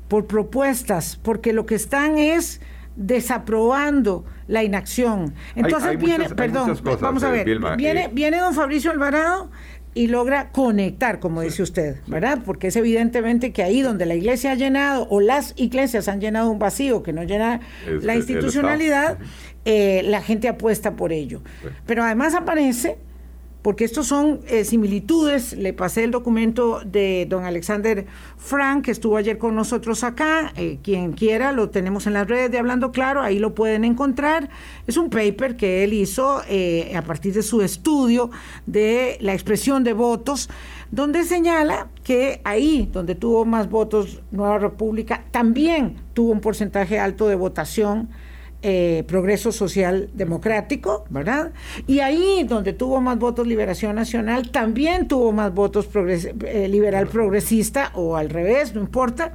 [0.09, 2.63] por propuestas, porque lo que están es
[2.97, 5.33] desaprobando la inacción.
[5.55, 9.51] Entonces viene, perdón, vamos a ver, viene, viene don Fabricio Alvarado
[9.95, 12.41] y logra conectar, como dice usted, ¿verdad?
[12.45, 16.51] Porque es evidentemente que ahí donde la iglesia ha llenado o las iglesias han llenado
[16.51, 17.61] un vacío que no llena
[18.03, 19.19] la institucionalidad,
[19.65, 21.43] eh, la gente apuesta por ello.
[21.87, 22.99] Pero además aparece
[23.63, 25.53] porque estos son eh, similitudes.
[25.53, 30.53] Le pasé el documento de don Alexander Frank, que estuvo ayer con nosotros acá.
[30.57, 34.49] Eh, quien quiera, lo tenemos en las redes de Hablando Claro, ahí lo pueden encontrar.
[34.87, 38.31] Es un paper que él hizo eh, a partir de su estudio
[38.67, 40.49] de la expresión de votos,
[40.91, 47.29] donde señala que ahí donde tuvo más votos Nueva República, también tuvo un porcentaje alto
[47.29, 48.09] de votación
[48.63, 51.53] eh, progreso Social Democrático, ¿verdad?
[51.87, 57.91] Y ahí donde tuvo más votos Liberación Nacional, también tuvo más votos eh, Liberal Progresista
[57.95, 59.33] o al revés, no importa.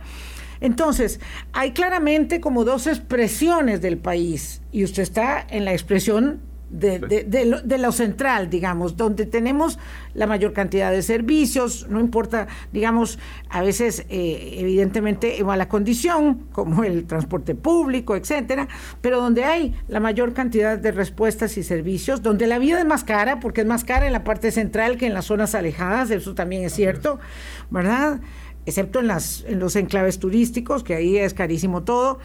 [0.62, 1.20] Entonces,
[1.54, 7.62] hay claramente como dos expresiones del país y usted está en la expresión de, de,
[7.64, 9.78] de, lo, central, digamos, donde tenemos
[10.14, 16.84] la mayor cantidad de servicios, no importa, digamos, a veces eh, evidentemente mala condición, como
[16.84, 18.68] el transporte público, etcétera,
[19.02, 23.04] pero donde hay la mayor cantidad de respuestas y servicios, donde la vida es más
[23.04, 26.34] cara, porque es más cara en la parte central que en las zonas alejadas, eso
[26.34, 27.20] también es cierto,
[27.70, 28.20] ¿verdad?
[28.66, 32.20] excepto en, las, en los enclaves turísticos, que ahí es carísimo todo,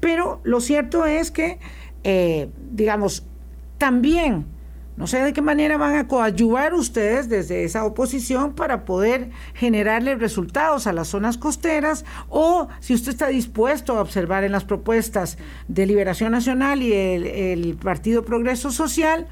[0.00, 1.58] pero lo cierto es que,
[2.04, 3.26] eh, digamos,
[3.78, 4.46] también,
[4.96, 10.14] no sé de qué manera van a coadyuvar ustedes desde esa oposición para poder generarle
[10.14, 15.36] resultados a las zonas costeras o si usted está dispuesto a observar en las propuestas
[15.68, 19.26] de Liberación Nacional y el, Partido Progreso Social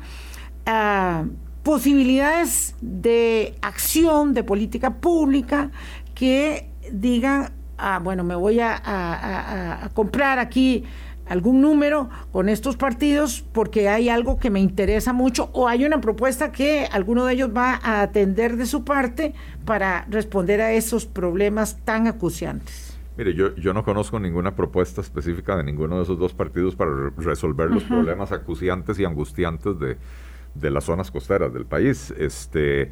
[0.66, 1.24] ah,
[1.62, 5.70] posibilidades de acción, de política pública
[6.14, 10.85] que digan, ah, bueno, me voy a comprar aquí
[11.26, 16.00] algún número con estos partidos porque hay algo que me interesa mucho o hay una
[16.00, 19.34] propuesta que alguno de ellos va a atender de su parte
[19.64, 22.98] para responder a esos problemas tan acuciantes.
[23.16, 26.90] Mire, yo, yo no conozco ninguna propuesta específica de ninguno de esos dos partidos para
[27.16, 29.96] resolver los problemas acuciantes y angustiantes de,
[30.54, 32.12] de, las zonas costeras del país.
[32.18, 32.90] Este,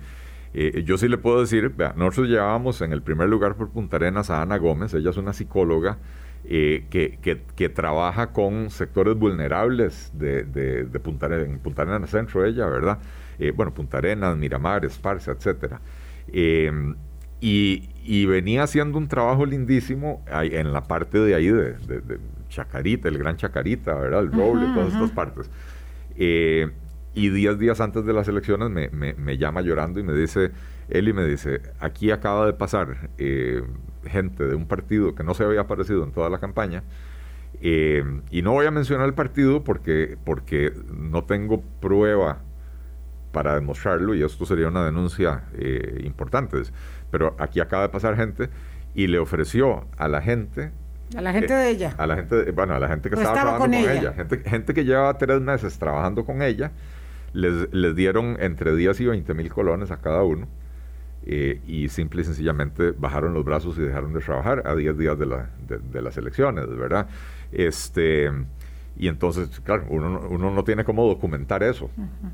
[0.54, 4.30] eh, yo sí le puedo decir, nosotros llevábamos en el primer lugar por Punta Arenas
[4.30, 5.98] a Ana Gómez, ella es una psicóloga
[6.44, 7.18] eh, que,
[7.56, 12.98] que, trabaja con sectores vulnerables de, de, Punta Arenas, en Punta Arenas Centro ella, ¿verdad?
[13.38, 15.80] Eh, bueno, Punta Arenas, Miramar, Esparza, etcétera.
[16.32, 16.96] Em,
[17.40, 21.76] y, y, venía haciendo un trabajo lindísimo en la parte de ahí de,
[22.48, 24.20] Chacarita, el Gran Chacarita, ¿verdad?
[24.20, 25.50] El Roble, todas estas partes.
[26.16, 26.70] Eh,
[27.14, 30.50] y diez días antes de las elecciones me, me, me, llama llorando y me dice,
[30.92, 33.10] Eli me dice, aquí acaba de pasar
[34.06, 36.82] gente de un partido que no se había aparecido en toda la campaña.
[37.60, 42.40] Eh, y no voy a mencionar el partido porque, porque no tengo prueba
[43.30, 46.58] para demostrarlo y esto sería una denuncia eh, importante.
[47.10, 48.50] Pero aquí acaba de pasar gente
[48.94, 50.72] y le ofreció a la gente
[51.16, 51.94] a la gente de ella.
[51.98, 54.14] A la gente, bueno, a la gente que estaba, trabajando con, ella.
[54.14, 56.72] Gente, gente, que llevaba tres meses trabajando con ella,
[57.34, 60.48] les, les dieron entre 10 y 20 mil colones a cada uno
[61.24, 65.18] eh, y simple y sencillamente bajaron los brazos y dejaron de trabajar a 10 días
[65.18, 67.08] de, la, de, las elecciones, ¿verdad?
[67.52, 68.30] Este,
[68.96, 71.90] y entonces, claro, uno, uno no tiene cómo documentar eso,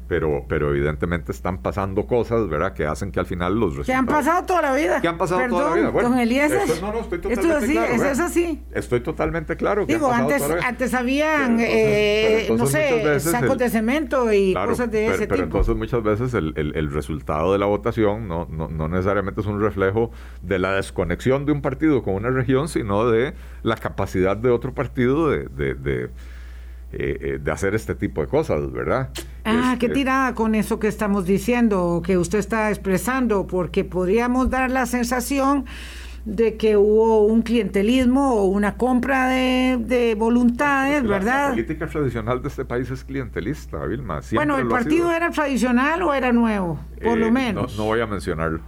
[0.08, 3.86] pero, pero evidentemente están pasando cosas, ¿verdad?, que hacen que al final los resultados...
[3.86, 5.00] Que han pasado toda la vida.
[5.00, 5.90] Que han pasado toda la vida.
[5.90, 6.62] Bueno, Eliezer.
[6.62, 7.94] Esto, no, no, estoy totalmente esto claro.
[7.94, 8.62] Eso es así.
[8.72, 9.86] Estoy totalmente claro.
[9.86, 15.18] Que Digo, antes, antes habían, eh, no sé, sacos de cemento y cosas de ese
[15.20, 15.30] tipo.
[15.30, 19.40] Pero entonces muchas veces el, el, el, resultado de la votación no, no, no necesariamente
[19.40, 20.10] es un reflejo
[20.42, 24.74] de la desconexión de un partido con una región, sino de la capacidad de otro
[24.74, 26.10] partido de, de, de
[26.90, 29.10] eh, eh, de hacer este tipo de cosas, ¿verdad?
[29.44, 34.70] Ah, qué tirada con eso que estamos diciendo, que usted está expresando, porque podríamos dar
[34.70, 35.66] la sensación
[36.24, 41.48] de que hubo un clientelismo o una compra de, voluntades, ¿verdad?
[41.48, 44.20] La política tradicional de este país es clientelista, Vilma.
[44.32, 46.80] Bueno, ¿el partido era tradicional o era nuevo?
[47.02, 47.76] Por lo eh, menos.
[47.78, 48.60] No, voy a mencionarlo.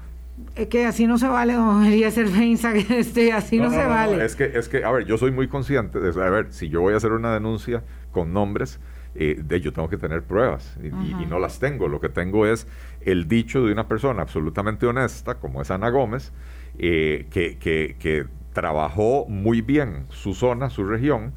[0.57, 4.25] Es que así no se vale, don Eliezer Feinza, este, así no, se vale.
[4.25, 6.81] es que, es que, a ver, yo soy muy consciente de, a ver, si yo
[6.81, 8.81] voy a hacer una denuncia con nombres,
[9.17, 11.89] eh, de yo tengo que tener pruebas y, no las tengo.
[11.89, 12.69] Lo que tengo es
[13.01, 16.33] el dicho de una persona absolutamente honesta, como es Ana Gómez,
[16.79, 21.33] eh, que, que, trabajó muy bien su zona, su región,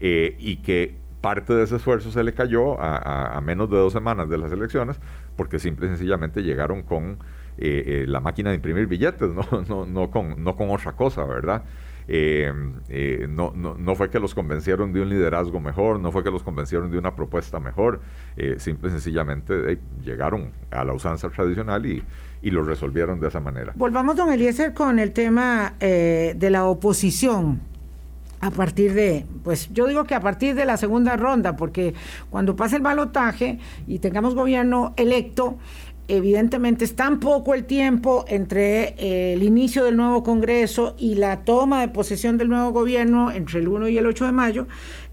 [0.00, 4.28] eh, y que parte de ese esfuerzo se le cayó a, menos de dos semanas
[4.28, 5.00] de las elecciones,
[5.36, 7.18] porque simple y sencillamente llegaron con
[7.56, 11.62] la máquina de imprimir billetes, no, no, no, con, no con otra cosa, ¿verdad?
[12.08, 12.52] Eh,
[12.88, 16.30] eh, no, no, no, fue que los convencieron de un liderazgo mejor, no fue que
[16.30, 18.00] los convencieron de una propuesta mejor,
[18.36, 22.04] eh, simple y sencillamente llegaron a la usanza tradicional y,
[22.42, 23.72] y, lo resolvieron de esa manera.
[23.74, 27.60] Volvamos, don Eliezer, con el tema de la oposición.
[28.38, 31.94] A partir de, pues yo digo que a partir de la segunda ronda, porque
[32.28, 35.56] cuando pase el balotaje y tengamos gobierno electo,
[36.08, 41.44] evidentemente es tan poco el tiempo entre eh, el inicio del nuevo Congreso y la
[41.44, 44.66] toma de posesión del nuevo gobierno entre el 1 y el 8 de mayo,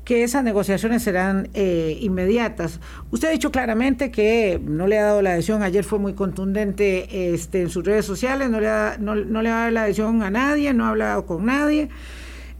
[0.03, 2.79] que esas negociaciones serán eh, inmediatas.
[3.11, 7.33] Usted ha dicho claramente que no le ha dado la adhesión, ayer fue muy contundente
[7.33, 10.29] este, en sus redes sociales, no le, ha, no, le ha dado la adhesión a
[10.29, 11.89] nadie, no ha hablado con nadie.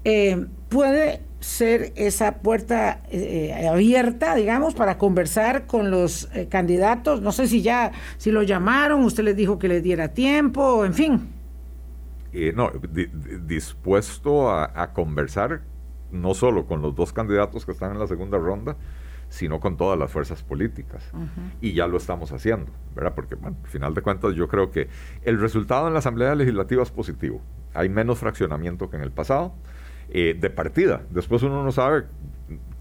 [0.05, 7.21] Eh, puede ser esa puerta eh, abierta, digamos, para conversar con los eh, candidatos.
[7.21, 10.93] No sé si ya, si lo llamaron, usted les dijo que les diera tiempo, en
[10.93, 11.29] fin.
[12.31, 12.71] Eh, no,
[13.45, 15.61] dispuesto a, conversar
[16.11, 18.77] no solo con los dos candidatos que están en la segunda ronda,
[19.27, 21.03] sino con todas las fuerzas políticas.
[21.59, 23.13] Y ya lo estamos haciendo, ¿verdad?
[23.15, 24.87] Porque, bueno, al final de cuentas, yo creo que
[25.23, 27.41] el resultado en la Asamblea Legislativa es positivo.
[27.73, 29.55] Hay menos fraccionamiento que en el pasado
[30.15, 31.01] eh, de partida.
[31.09, 32.03] Después uno no sabe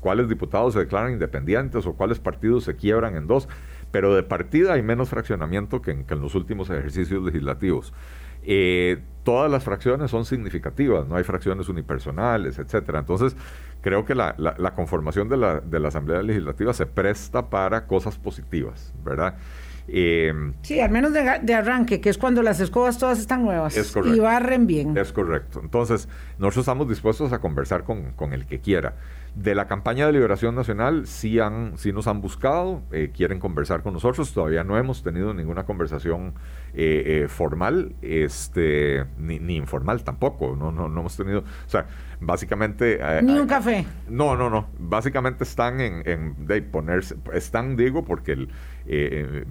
[0.01, 3.49] cuáles diputados se declaran independientes o cuáles partidos se quiebran en dos,
[3.91, 7.95] pero de partida hay menos fraccionamiento que en, los últimos ejercicios legislativos.
[8.43, 12.99] Eh, todas las fracciones son significativas, no hay fracciones unipersonales, etcétera.
[12.99, 13.35] Entonces,
[13.81, 14.35] creo que la,
[14.77, 19.39] conformación de la, de la Asamblea Legislativa se presta para cosas positivas, ¿verdad?
[19.89, 24.19] Eh, sí, al menos de, arranque, que es cuando las escobas todas están nuevas y
[24.19, 24.97] barren bien.
[24.97, 25.61] Es correcto.
[25.63, 28.95] Entonces, nosotros estamos dispuestos a conversar con, el que quiera.
[29.35, 33.83] De la campaña de liberación nacional sí, han, sí nos han buscado, eh, quieren conversar
[33.83, 36.35] con nosotros, todavía no hemos tenido ninguna conversación
[36.75, 41.87] eh, eh, formal, este, ni, ni, informal tampoco, no, no, no hemos tenido, o sea,
[42.21, 43.01] básicamente...
[43.23, 43.87] ni un café.
[44.07, 49.47] No, no, no, básicamente están en, en de ponerse, están digo porque el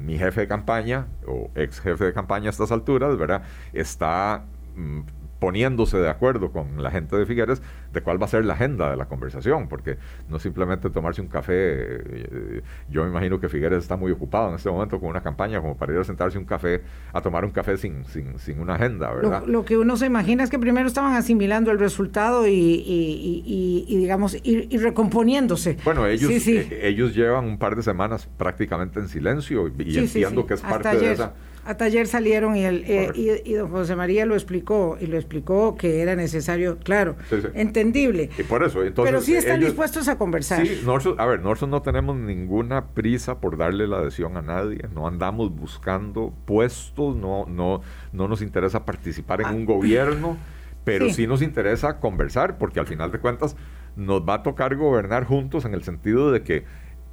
[0.00, 3.42] mi jefe de campaña, o ex jefe de campaña a estas alturas, ¿verdad?
[3.72, 4.44] Está
[4.76, 5.00] mm,
[5.40, 7.62] poniéndose de acuerdo con la gente de Figueres
[7.92, 9.96] de cuál va a ser la agenda de la conversación, porque
[10.28, 14.56] no simplemente tomarse un café, eh, yo me imagino que Figueres está muy ocupado en
[14.56, 16.82] este momento con una campaña como para ir a sentarse un café,
[17.12, 19.44] a tomar un café sin, sin, sin una agenda, ¿verdad?
[19.46, 23.96] Lo, que uno se imagina es que primero estaban asimilando el resultado y, y, y,
[23.96, 25.78] digamos, ir, recomponiéndose.
[25.84, 30.54] Bueno, ellos, eh, ellos llevan un par de semanas prácticamente en silencio y, entiendo que
[30.54, 31.32] es parte de esa
[31.64, 35.76] a taller salieron y, el, eh, y, don José María lo explicó y lo explicó
[35.76, 37.16] que era necesario, claro,
[37.54, 38.30] entendible.
[38.38, 40.66] Y por eso, entonces, Pero sí están dispuestos a conversar.
[40.66, 40.80] Sí,
[41.18, 45.54] a ver, nosotros no tenemos ninguna prisa por darle la adhesión a nadie, no andamos
[45.54, 47.82] buscando puestos, no, no,
[48.12, 49.52] no nos interesa participar en ah.
[49.52, 50.36] un gobierno,
[50.84, 53.56] pero sí nos interesa conversar, porque al final de cuentas
[53.96, 56.64] nos va a tocar gobernar juntos en el sentido de que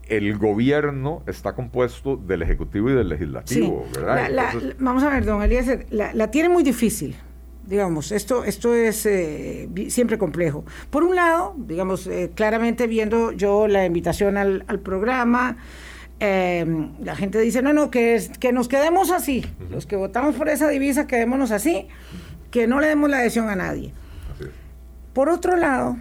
[0.09, 4.53] el gobierno está compuesto del Ejecutivo y del Legislativo, ¿verdad?
[4.79, 7.15] vamos a ver, don Eliezer, la, tiene muy difícil.
[7.65, 10.63] Digamos, esto, esto es eh, siempre complejo.
[10.89, 15.57] Por un lado, digamos, eh, claramente viendo yo la invitación al, programa,
[16.19, 19.45] em, la gente dice, no, no, que, que nos quedemos así.
[19.69, 21.89] Los que votamos por esa divisa, quedémonos así,
[22.51, 23.91] que no le demos la adhesión a nadie.
[25.11, 25.97] Por otro lado,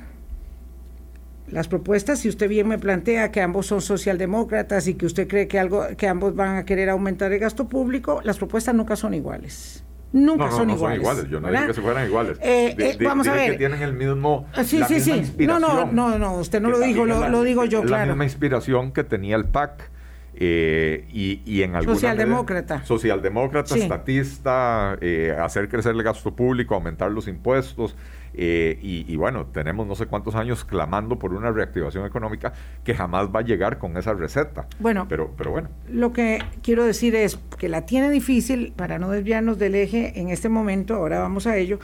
[1.48, 5.46] las propuestas, si usted bien me plantea que ambos son socialdemócratas y que usted cree
[5.46, 9.14] que algo que ambos van a querer aumentar el gasto público, las propuestas nunca son
[9.14, 9.84] iguales.
[10.12, 11.30] Nunca son, no iguales, son iguales.
[11.30, 12.38] Yo no dije que se fueran iguales.
[12.40, 13.52] Eh, eh, vamos a ver.
[13.52, 14.46] que tienen el mismo.
[14.54, 15.46] Ah, sí, sí, sí.
[15.46, 18.06] No, no, no, no, usted no lo dijo, lo, digo yo, claro.
[18.06, 19.90] La misma inspiración que tenía el PAC.
[20.38, 24.98] Eh, y, y, en alguna socialdemócrata socialdemócrata estatista
[25.42, 27.96] hacer crecer el gasto público aumentar los impuestos
[28.38, 32.52] eh, y, bueno, tenemos no sé cuántos años clamando por una reactivación económica
[32.84, 34.66] que jamás va a llegar con esa receta.
[34.78, 35.70] Bueno, pero, pero bueno.
[35.88, 40.28] Lo que quiero decir es que la tiene difícil para no desviarnos del eje en
[40.28, 41.78] este momento, ahora vamos a ello.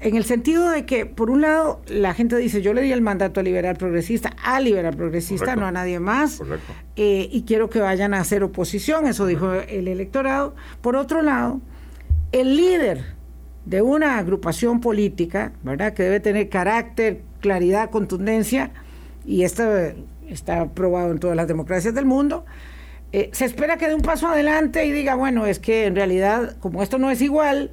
[0.00, 3.02] En el sentido de que, por un lado, la gente dice, yo le di el
[3.02, 6.42] mandato a liberal progresista, a liberal progresista, no a nadie más,
[6.96, 10.54] eh, y quiero que vayan a hacer oposición, eso dijo el electorado.
[10.80, 11.60] Por otro lado,
[12.32, 13.19] el líder
[13.70, 15.94] de una agrupación política, ¿verdad?
[15.94, 18.72] Que debe tener carácter, claridad, contundencia,
[19.24, 19.62] y esto
[20.28, 22.44] está probado en todas las democracias del mundo.
[23.12, 26.56] Eh, se espera que dé un paso adelante y diga, bueno, es que en realidad,
[26.58, 27.70] como esto no es igual,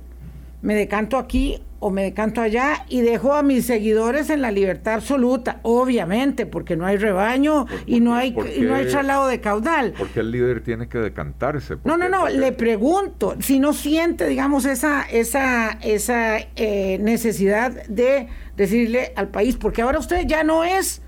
[0.61, 4.95] me decanto aquí o me decanto allá y dejo a mis seguidores en la libertad
[4.95, 9.93] absoluta, obviamente, porque no hay rebaño y no hay no hay traslado de caudal.
[9.97, 11.75] Porque el líder tiene que decantarse.
[11.83, 18.27] No, no, no, le pregunto, si no siente, digamos, esa esa esa eh, necesidad de
[18.55, 21.01] decirle al país, porque ahora usted ya no es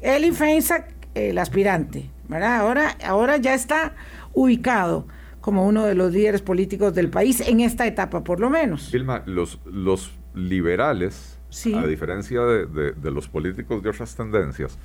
[0.00, 2.60] Eli Feinsack el aspirante, ¿verdad?
[2.60, 3.94] Ahora ahora ya está
[4.32, 5.06] ubicado
[5.44, 8.90] como uno de los líderes políticos del país en esta etapa, por lo menos.
[8.90, 11.38] Vilma, los, los liberales,
[11.76, 14.78] a diferencia de, los políticos de otras tendencias,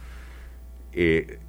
[0.91, 1.39] eh,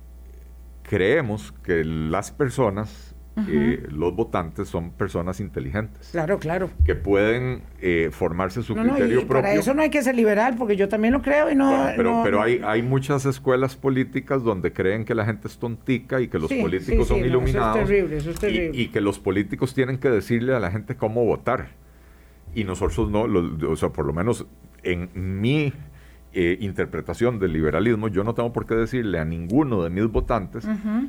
[0.84, 3.09] creemos que las personas
[3.48, 6.10] eh, los votantes son personas inteligentes.
[6.10, 6.70] Claro, claro.
[6.84, 9.42] Que pueden eh, formarse su criterio propio.
[9.42, 11.88] Para eso no hay que ser liberal, porque yo también lo creo y no.
[11.96, 16.28] pero pero hay, hay muchas escuelas políticas donde creen que la gente es tontica y
[16.28, 17.76] que los políticos son iluminados.
[17.76, 18.78] eso es terrible, eso es terrible.
[18.78, 21.68] Y, que los políticos tienen que decirle a la gente cómo votar.
[22.54, 24.46] Y nosotros no, o sea, por lo menos
[24.82, 25.72] en mi
[26.32, 30.66] eh, interpretación del liberalismo, yo no tengo por qué decirle a ninguno de mis votantes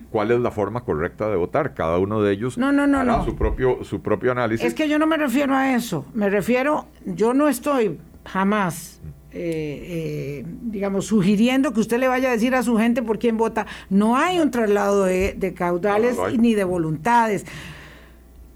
[0.10, 1.74] cuál es la forma correcta de votar.
[1.74, 3.24] Cada uno de ellos no, no, no, no.
[3.26, 4.66] su propio su propio análisis.
[4.66, 6.06] Es que yo no me refiero a eso.
[6.14, 9.02] Me refiero, yo no estoy jamás
[9.34, 13.38] eh, eh, digamos, sugiriendo que usted le vaya a decir a su gente por quién
[13.38, 13.66] vota.
[13.90, 17.46] No hay un traslado de, caudales ni de voluntades.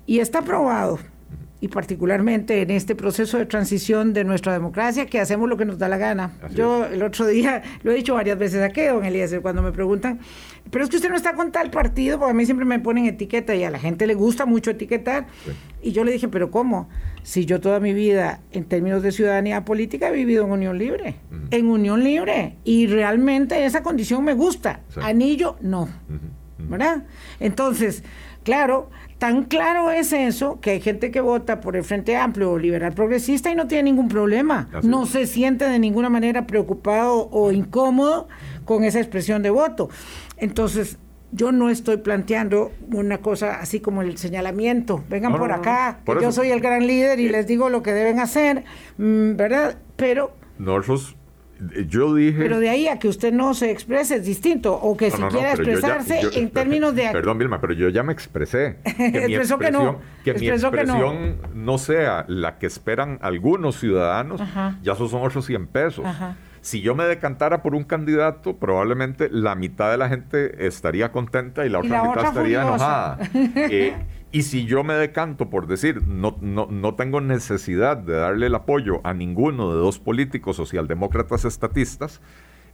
[0.06, 1.00] Y está probado
[1.62, 5.78] y particularmente en este proceso de transición de nuestra democracia, que hacemos lo que nos
[5.78, 6.34] da la gana.
[6.54, 10.20] Yo el otro día lo he dicho varias veces aquí, don Eliezer, cuando me preguntan,
[10.70, 13.06] pero es que usted no está con tal partido, porque a mí siempre me ponen
[13.06, 15.28] etiqueta y a la gente le gusta mucho etiquetar.
[15.82, 16.90] Y yo le dije, pero ¿cómo?
[17.24, 21.16] Si yo toda mi vida, en términos de ciudadanía política, he vivido en unión libre,
[21.52, 24.82] en unión libre, y realmente esa condición me gusta.
[25.02, 25.88] Anillo, no.
[26.58, 27.04] ¿Verdad?
[27.40, 28.04] Entonces,
[28.46, 32.58] Claro, tan claro es eso que hay gente que vota por el Frente Amplio o
[32.58, 34.68] Liberal Progresista y no tiene ningún problema.
[34.84, 38.28] no se siente de ninguna manera preocupado o incómodo
[38.66, 39.90] con esa expresión de voto.
[40.38, 40.98] Entonces,
[41.32, 45.04] yo no estoy planteando una cosa así como el señalamiento.
[45.10, 48.64] Vengan por acá, yo soy el gran líder y les digo lo que deben hacer,
[48.98, 49.78] mm, ¿verdad?
[49.96, 50.34] Pero...
[50.58, 51.18] Nosotros
[51.88, 52.40] yo dije...
[52.40, 55.52] Pero de ahí a que usted no se exprese es distinto, o que si quiera
[55.52, 57.10] expresarse en términos de...
[57.12, 58.78] Perdón, Vilma, pero yo ya me expresé.
[58.96, 60.00] Que mi expresión, que no.
[60.24, 61.78] Que mi expresión no.
[61.78, 64.42] sea la que esperan algunos ciudadanos,
[64.82, 66.06] ya esos son otros 100 pesos.
[66.62, 71.64] Si yo me decantara por un candidato, probablemente la mitad de la gente estaría contenta
[71.64, 73.20] y la otra mitad estaría enojada.
[73.56, 73.94] Eh,
[74.36, 78.56] y si yo me decanto por decir, no, no, no tengo necesidad de darle el
[78.56, 82.20] apoyo a ninguno de dos políticos socialdemócratas estatistas,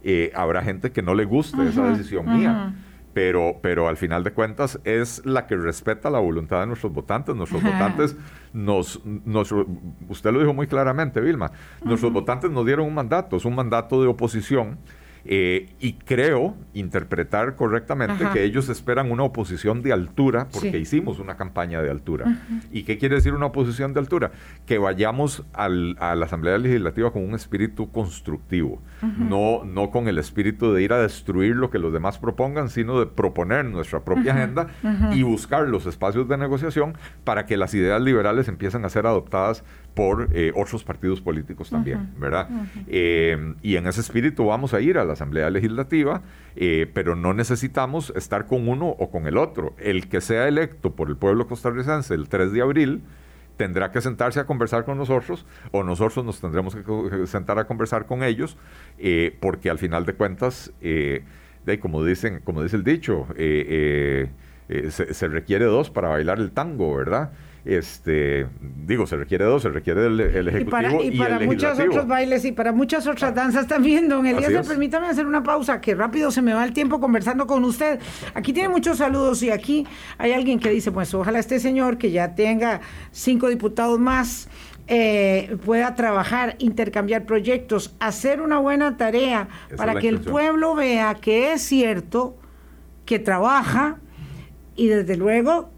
[0.02, 2.74] eh, habrá gente que no le guste esa decisión mía.
[3.14, 7.36] Pero, pero al final de cuentas es la que respeta la voluntad de nuestros votantes.
[7.36, 8.16] Nuestros votantes
[8.52, 9.54] nos, nos,
[10.08, 11.52] usted lo dijo muy claramente, Vilma,
[11.84, 14.78] nuestros votantes nos dieron un mandato, es un mandato de oposición
[15.24, 21.36] eh, y creo interpretar correctamente que ellos esperan una oposición de altura, porque hicimos una
[21.36, 22.40] campaña de altura.
[22.70, 24.32] ¿Y qué quiere decir una oposición de altura?
[24.66, 28.80] Que vayamos al, a la Asamblea Legislativa con un espíritu constructivo,
[29.18, 32.98] no, no con el espíritu de ir a destruir lo que los demás propongan, sino
[32.98, 34.68] de proponer nuestra propia agenda
[35.12, 36.94] y buscar los espacios de negociación
[37.24, 39.64] para que las ideas liberales empiecen a ser adoptadas
[39.94, 42.48] por eh, otros partidos políticos también, ¿verdad?
[42.86, 46.22] Eh, y en ese espíritu vamos a ir a la Asamblea Legislativa,
[46.56, 49.74] eh, pero no necesitamos estar con uno o con el otro.
[49.78, 53.02] El que sea electo por el pueblo costarricense el 3 de abril
[53.58, 58.06] tendrá que sentarse a conversar con nosotros o nosotros nos tendremos que sentar a conversar
[58.06, 58.56] con ellos,
[59.40, 64.30] porque al final de cuentas, de, como, dicen, como dice el dicho, se,
[64.88, 67.30] se requiere dos para bailar el tango, ¿verdad?
[67.64, 72.06] Este digo se requiere dos se requiere el, ejecutivo y para, y para muchos otros
[72.08, 76.30] bailes y para muchas otras danzas también don Elías permítame hacer una pausa que rápido
[76.30, 78.00] se me va el tiempo conversando con usted.
[78.34, 79.86] Aquí tiene muchos saludos y aquí
[80.18, 84.48] hay alguien que dice pues ojalá este señor que ya tenga cinco diputados más
[84.88, 91.52] eh, pueda trabajar, intercambiar proyectos, hacer una buena tarea para que el pueblo vea que
[91.52, 92.36] es cierto
[93.06, 93.98] que trabaja
[94.74, 95.71] y desde luego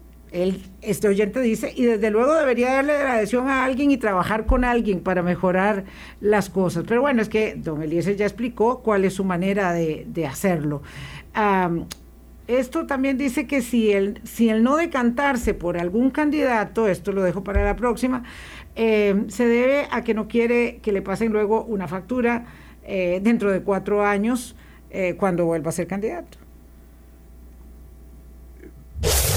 [0.81, 4.99] este oyente dice, y desde luego debería darle agradección a alguien y trabajar con alguien
[4.99, 5.85] para mejorar
[6.19, 6.83] las cosas.
[6.87, 10.81] Pero bueno, es que don Eliezer ya explicó cuál es su manera de, hacerlo.
[12.47, 17.23] esto también dice que si el, si el no decantarse por algún candidato, esto lo
[17.23, 18.23] dejo para la próxima,
[18.75, 22.45] eh, se debe a que no quiere que le pasen luego una factura
[22.83, 24.55] eh, dentro de cuatro años
[24.89, 26.44] eh, cuando vuelva a ser candidato.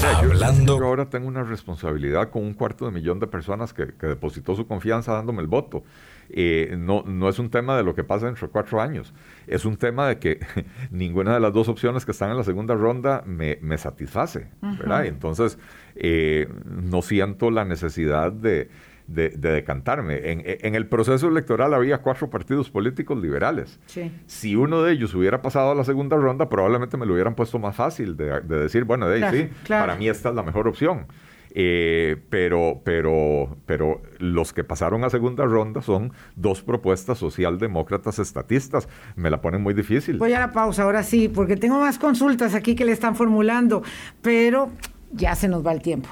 [0.03, 0.79] Hablando.
[0.79, 4.67] Yo, ahora tengo una responsabilidad con un cuarto de millón de personas que, depositó su
[4.67, 5.83] confianza dándome el voto.
[6.29, 9.13] Eh, no, no es un tema de lo que pasa dentro de cuatro años,
[9.47, 10.39] es un tema de que
[10.91, 15.07] ninguna de las dos opciones que están en la segunda ronda me, satisface, ¿verdad?
[15.07, 15.57] entonces
[15.95, 18.69] eh, no siento la necesidad de,
[19.09, 20.19] de, decantarme.
[20.23, 23.79] En, el proceso electoral había cuatro partidos políticos liberales.
[24.25, 27.59] Si uno de ellos hubiera pasado a la segunda ronda, probablemente me lo hubieran puesto
[27.59, 31.07] más fácil de, decir, bueno, de ahí sí, para mí esta es la mejor opción.
[31.51, 38.87] Eh, pero, pero, pero los que pasaron a segunda ronda son dos propuestas socialdemócratas estatistas.
[39.15, 40.17] Me la ponen muy difícil.
[40.17, 43.81] Voy a la pausa, ahora sí, porque tengo más consultas aquí que le están formulando,
[44.21, 44.69] pero
[45.11, 46.09] ya se nos va el tiempo.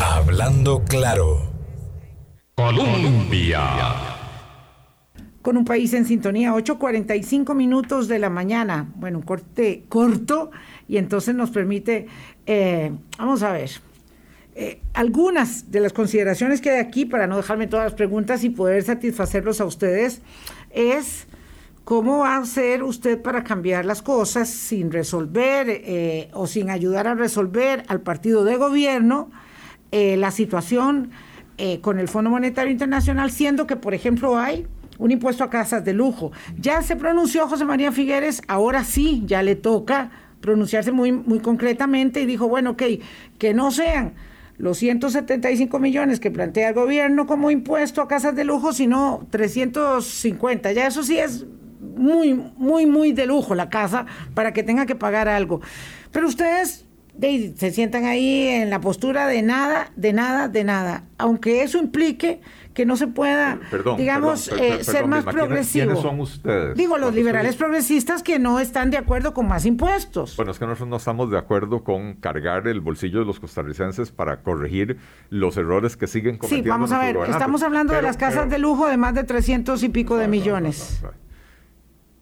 [0.00, 1.55] Hablando claro.
[2.56, 3.60] Colombia.
[5.42, 8.90] Con un país en sintonía, 8.45 minutos de la mañana.
[8.96, 10.50] Bueno, un corte corto
[10.88, 12.06] y entonces nos permite,
[12.46, 13.70] eh, vamos a ver,
[14.54, 18.48] eh, algunas de las consideraciones que hay aquí, para no dejarme todas las preguntas y
[18.48, 20.22] poder satisfacerlos a ustedes,
[20.70, 21.26] es
[21.84, 27.06] cómo va a hacer usted para cambiar las cosas sin resolver eh, o sin ayudar
[27.06, 29.30] a resolver al partido de gobierno
[29.92, 31.10] la situación
[31.58, 34.66] eh, con el Fondo Monetario Internacional, siendo que, por ejemplo, hay
[34.98, 36.32] un impuesto a casas de lujo.
[36.58, 42.20] Ya se pronunció José María Figueres, ahora sí, ya le toca pronunciarse muy, muy concretamente
[42.20, 42.82] y dijo, bueno, ok,
[43.38, 44.14] que no sean
[44.58, 50.72] los 175 millones que plantea el gobierno como impuesto a casas de lujo, sino 350.
[50.72, 51.46] Ya eso sí es
[51.96, 55.60] muy, muy, muy de lujo la casa para que tenga que pagar algo.
[56.10, 56.85] Pero ustedes
[57.20, 61.04] se sientan ahí en la postura de nada, de nada, de nada.
[61.18, 62.40] Aunque eso implique
[62.74, 63.58] que no se pueda,
[63.96, 65.86] digamos, eh, ser más progresivo.
[65.86, 66.76] ¿quiénes, son ustedes?
[66.76, 70.36] Digo, los liberales progresistas que no están de acuerdo con más impuestos.
[70.36, 74.12] Bueno, es que nosotros no estamos de acuerdo con cargar el bolsillo de los costarricenses
[74.12, 74.98] para corregir
[75.30, 76.64] los errores que siguen cometiendo.
[76.64, 79.82] Sí, vamos a ver, estamos hablando de las casas de lujo de más de 300
[79.82, 81.02] y pico de millones.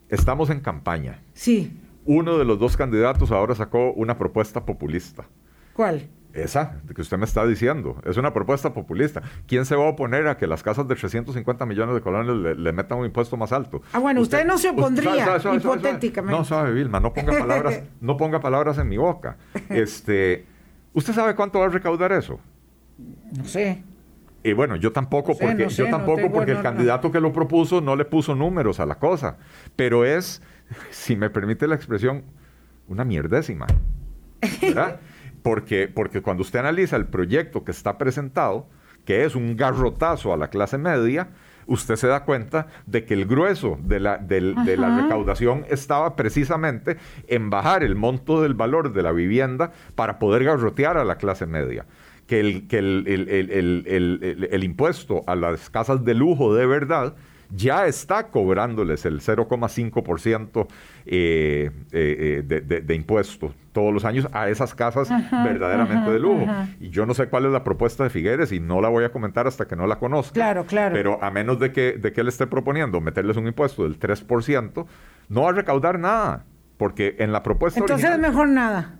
[0.08, 1.20] estamos en campaña.
[1.32, 1.80] Sí.
[2.04, 5.24] Uno de los dos candidatos ahora sacó una propuesta populista.
[5.72, 6.08] ¿Cuál?
[6.32, 7.96] Esa que usted me está diciendo.
[8.04, 9.22] Es una propuesta populista.
[9.46, 12.72] ¿Quién se va a oponer a que las casas de 350 millones de colones le,
[12.72, 13.82] metan un impuesto más alto?
[13.92, 16.36] Ah, bueno, usted, no se opondría, hipotéticamente.
[16.36, 19.36] no, sabe, Vilma, no ponga palabras, no ponga palabras en mi boca.
[19.68, 20.44] Este,
[20.92, 22.40] ¿Usted sabe cuánto va a recaudar eso?
[23.36, 23.84] No sé.
[24.44, 28.04] Y bueno, yo tampoco, porque, yo tampoco porque el candidato que lo propuso no le
[28.04, 29.38] puso números a la cosa.
[29.74, 30.42] Pero es,
[30.90, 32.24] si me permite la expresión,
[32.88, 33.66] una mierdésima.
[34.60, 35.00] ¿Verdad?
[35.42, 38.66] Porque, porque cuando usted analiza el proyecto que está presentado,
[39.04, 41.28] que es un garrotazo a la clase media,
[41.66, 46.96] usted se da cuenta de que el grueso de la, de la, recaudación estaba precisamente
[47.28, 51.44] en bajar el monto del valor de la vivienda para poder garrotear a la clase
[51.44, 51.84] media.
[52.26, 57.16] Que el, que el, el, el impuesto a las casas de lujo de verdad
[57.54, 60.66] ya está cobrándoles el 0,5%
[61.06, 66.46] eh, eh, eh, de, de, impuestos todos los años a esas casas verdaderamente de lujo.
[66.80, 69.10] Y yo no sé cuál es la propuesta de Figueres y no la voy a
[69.10, 70.32] comentar hasta que no la conozca.
[70.32, 70.94] Claro, claro.
[70.94, 74.86] Pero a menos de que, de que él esté proponiendo meterles un impuesto del 3%,
[75.28, 76.44] no va a recaudar nada.
[76.76, 78.96] Porque en la propuesta Entonces es mejor nada.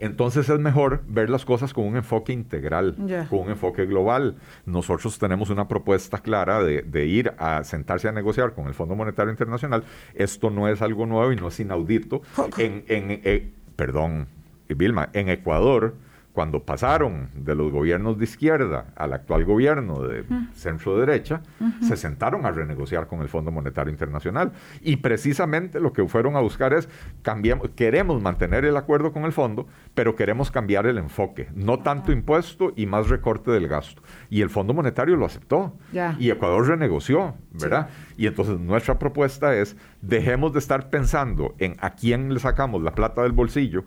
[0.00, 2.96] Entonces es mejor ver las cosas con un enfoque integral,
[3.28, 4.36] con un enfoque global.
[4.64, 9.30] Nosotros tenemos una propuesta clara de, ir a sentarse a negociar con el Fondo Monetario
[9.30, 9.84] Internacional.
[10.14, 12.22] Esto no es algo nuevo y no es inaudito.
[12.56, 14.26] En, en eh, perdón,
[14.68, 15.94] Vilma, en Ecuador
[16.32, 20.24] cuando pasaron de los gobiernos de izquierda al actual gobierno de
[20.54, 21.42] centro derecha,
[21.80, 24.52] se sentaron a renegociar con el Fondo Monetario Internacional.
[24.80, 26.88] Y precisamente lo que fueron a buscar es,
[27.22, 31.48] cambiamos, queremos mantener el acuerdo con el fondo, pero queremos cambiar el enfoque.
[31.54, 34.02] No tanto impuesto y más recorte del gasto.
[34.28, 35.76] Y el Fondo Monetario lo aceptó.
[36.18, 37.88] Y Ecuador renegoció, ¿verdad?
[38.16, 42.94] Y entonces nuestra propuesta es, dejemos de estar pensando en a quién le sacamos la
[42.94, 43.84] plata del bolsillo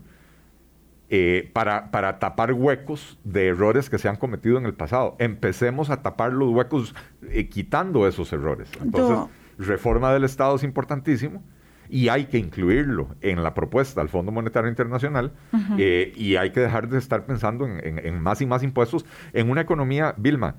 [1.15, 5.15] eh, para, para tapar huecos de errores que se han cometido en el pasado.
[5.19, 6.95] Empecemos a tapar los huecos
[7.29, 8.71] eh, quitando esos errores.
[8.81, 11.43] Entonces, reforma del Estado es importantísimo
[11.87, 15.33] y hay que incluirlo en la propuesta del Fondo Monetario Internacional
[15.77, 19.61] eh, y hay que dejar de estar pensando en, más y más impuestos en una
[19.61, 20.55] economía, Vilma,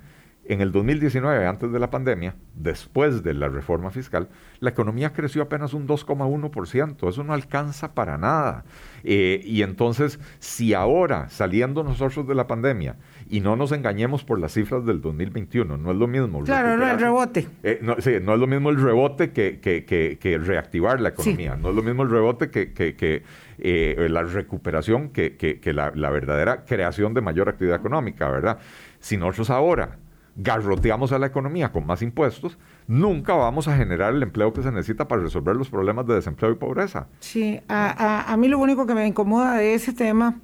[0.47, 4.29] en el 2019, antes de la pandemia, después de la reforma fiscal,
[4.59, 7.09] la economía creció apenas un 2,1%.
[7.09, 8.63] Eso no alcanza para nada.
[9.03, 12.95] Eh, y entonces, si ahora, saliendo nosotros de la pandemia,
[13.27, 16.43] y no nos engañemos por las cifras del 2021, no es lo mismo.
[16.43, 17.47] Claro, no, el rebote.
[17.63, 21.55] Eh, no, sí, no es lo mismo el rebote que, que, reactivar la economía.
[21.55, 23.23] No es lo mismo el rebote que,
[23.57, 28.59] eh, la recuperación que, la, la verdadera creación de mayor actividad económica, ¿verdad?
[28.99, 29.97] Si nosotros ahora
[30.35, 32.57] garroteamos a la economía con más impuestos,
[32.87, 36.51] nunca vamos a generar el empleo que se necesita para resolver los problemas de desempleo
[36.51, 37.07] y pobreza.
[37.19, 40.39] Sí, a, mí lo único que me incomoda de ese tema,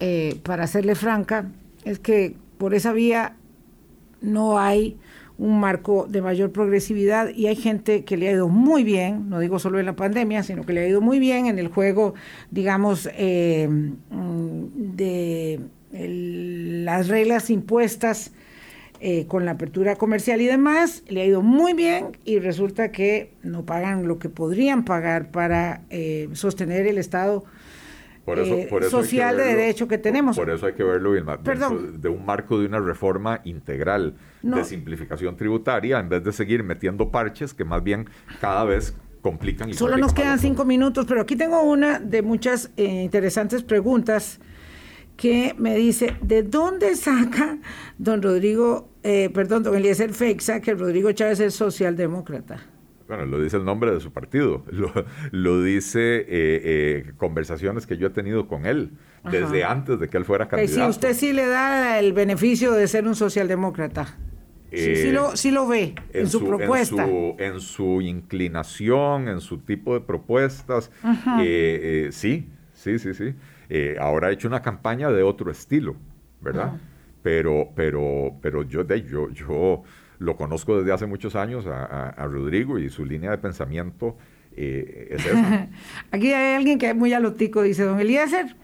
[0.00, 1.46] eh, para serle franca,
[1.84, 3.36] es que por esa vía
[4.20, 4.98] no hay
[5.38, 9.40] un marco de mayor progresividad y hay gente que le ha ido muy bien, no
[9.40, 12.14] digo solo en la pandemia, sino que le ha ido muy bien en el juego,
[12.50, 15.60] digamos, eh, mm, de
[15.90, 18.32] las reglas impuestas
[19.04, 23.32] eh, con la apertura comercial y demás, le ha ido muy bien y resulta que
[23.42, 27.42] no pagan lo que podrían pagar para eh, sostener el Estado
[28.28, 30.36] eh, social de derecho que tenemos.
[30.36, 32.00] Por, eso hay que verlo bien, Perdón.
[32.00, 37.10] de un marco de una reforma integral de simplificación tributaria en vez de seguir metiendo
[37.10, 38.08] parches que más bien
[38.40, 39.68] cada vez complican.
[39.68, 44.38] Y Solo nos quedan cinco minutos, pero aquí tengo una de muchas interesantes preguntas
[45.16, 47.58] que me dice, ¿de dónde saca
[47.98, 52.60] don Rodrigo, eh, perdón, don Eliezer Feixa, que Rodrigo Chávez es socialdemócrata?
[53.08, 54.64] Bueno, lo dice el nombre de su partido,
[55.32, 58.92] lo, dice eh, eh, conversaciones que yo he tenido con él
[59.30, 60.74] desde antes de que él fuera candidato.
[60.74, 64.18] Sí, usted sí le da el beneficio de ser un socialdemócrata.
[64.72, 67.06] sí, sí, lo, sí lo ve en, su, propuesta.
[67.38, 70.90] En su, inclinación, en su tipo de propuestas.
[72.10, 73.34] sí, sí, sí, sí.
[73.74, 75.96] Eh, ahora ha hecho una campaña de otro estilo,
[76.42, 76.74] ¿verdad?
[77.22, 79.82] Pero, pero, pero yo, de, yo, yo
[80.18, 84.18] lo conozco desde hace muchos años a, Rodrigo y su línea de pensamiento
[84.54, 85.68] eh, es esa.
[86.10, 88.56] Aquí hay alguien que es muy alotico, dice don Eliezer,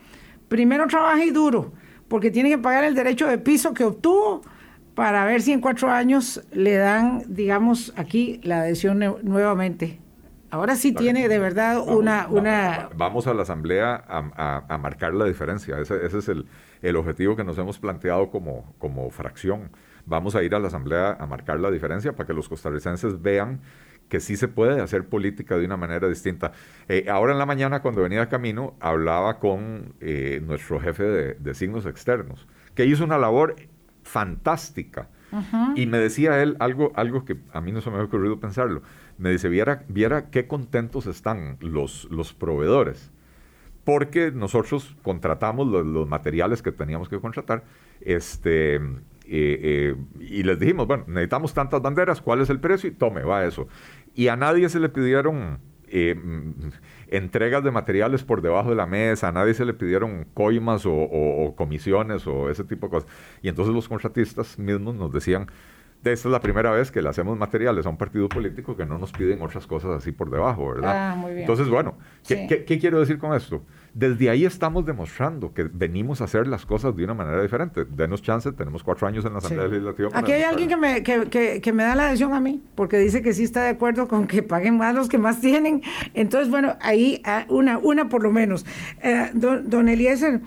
[0.49, 1.73] primero trabaja y duro,
[2.09, 4.43] porque tiene que pagar el derecho de piso que obtuvo
[4.95, 10.01] para ver si en cuatro años le dan, digamos, aquí la adhesión nuevamente.
[10.51, 12.88] Ahora sí tiene de verdad una, una...
[12.96, 15.78] Vamos a la Asamblea a, marcar la diferencia.
[15.78, 16.46] Ese, es el,
[16.82, 19.70] el, objetivo que nos hemos planteado como, como fracción.
[20.07, 23.61] Vamos a ir a la Asamblea a marcar la diferencia para que los costarricenses vean
[24.09, 26.53] que sí se puede hacer política de una manera distinta.
[26.88, 31.55] Eh, ahora en la mañana, cuando venía de camino, hablaba con eh, nuestro jefe de,
[31.55, 33.57] signos externos, que hizo una labor
[34.03, 35.09] fantástica.
[35.76, 38.80] Y me decía él algo, algo que a mí no se me había ocurrido pensarlo.
[39.19, 43.12] Me dice, viera, viera qué contentos están los, los proveedores.
[43.85, 47.64] Porque nosotros contratamos los, materiales que teníamos que contratar
[48.01, 48.81] este,
[49.25, 52.91] eh, y les dijimos, bueno, necesitamos tantas banderas, ¿cuál es el precio?
[52.91, 53.66] Y tome, va eso.
[54.14, 55.59] Y a nadie se le pidieron
[55.91, 56.71] eh, mm,
[57.09, 61.55] entregas de materiales por debajo de la mesa, a nadie se le pidieron coimas o,
[61.57, 63.11] comisiones o ese tipo de cosas.
[63.43, 65.47] Y entonces los contratistas mismos nos decían,
[66.05, 68.99] esta es la primera vez que le hacemos materiales a un partido político que no
[68.99, 70.92] nos piden otras cosas así por debajo, ¿verdad?
[70.94, 71.94] Ah, entonces, bueno,
[72.26, 73.62] ¿qué, quiero decir con esto?
[73.94, 77.84] Desde ahí estamos demostrando que venimos a hacer las cosas de una manera diferente.
[77.84, 80.11] Denos chance, tenemos cuatro años en la Asamblea Legislativa.
[80.14, 83.20] Aquí hay alguien que me, que, que, me da la adhesión a mí, porque dice
[83.22, 85.82] que sí está de acuerdo con que paguen más los que más tienen.
[86.14, 88.64] Entonces, bueno, ahí ah, una, una por lo menos.
[89.03, 90.40] Eh, don, don Eliezer,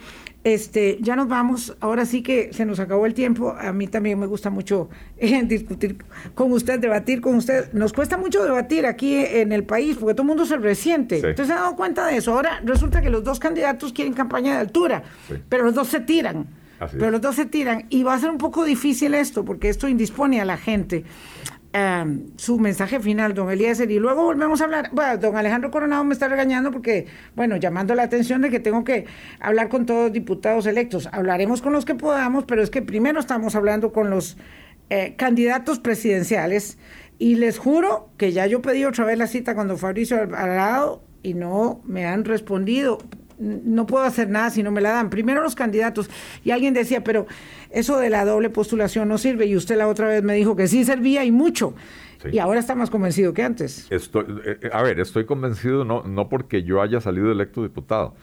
[0.44, 1.76] este, ya nos vamos.
[1.80, 3.56] Ahora sí que se nos acabó el tiempo.
[3.58, 5.98] A mí también me gusta mucho eh, discutir
[6.34, 7.72] con usted, debatir con usted.
[7.74, 11.16] Nos cuesta mucho debatir aquí en el país porque todo el mundo se resiente.
[11.18, 12.34] Usted se ha dado cuenta de eso.
[12.34, 15.04] Ahora resulta que los dos candidatos quieren campaña de altura,
[15.50, 16.48] pero los dos se tiran.
[16.92, 17.86] pero los dos se tiran.
[17.90, 21.06] Y va a ser un poco difícil esto porque esto indispone a la gente.
[21.74, 24.90] Em, su mensaje final, don Eliezer, y luego volvemos a hablar.
[24.92, 28.84] Bueno, don Alejandro Coronado me está regañando porque, bueno, llamando la atención de que tengo
[28.84, 29.06] que
[29.40, 31.08] hablar con todos los diputados electos.
[31.14, 34.38] Hablaremos con los que podamos, pero es que primero estamos hablando con los
[34.90, 36.78] eh, candidatos presidenciales
[37.18, 41.36] y les juro que ya yo pedí otra vez la cita cuando Fabricio Alvarado y
[41.36, 42.98] no me han respondido
[43.42, 45.10] no puedo hacer nada si no me la dan.
[45.10, 46.10] Primero los candidatos.
[46.44, 47.28] Y alguien decía, pero
[47.72, 49.46] eso de la doble postulación no sirve.
[49.48, 51.74] Y usted la otra vez me dijo que sí servía y mucho.
[52.32, 53.88] Y ahora está más convencido que antes.
[53.90, 58.16] Estoy, eh, eh, a ver, estoy convencido no, no porque yo haya salido electo diputado.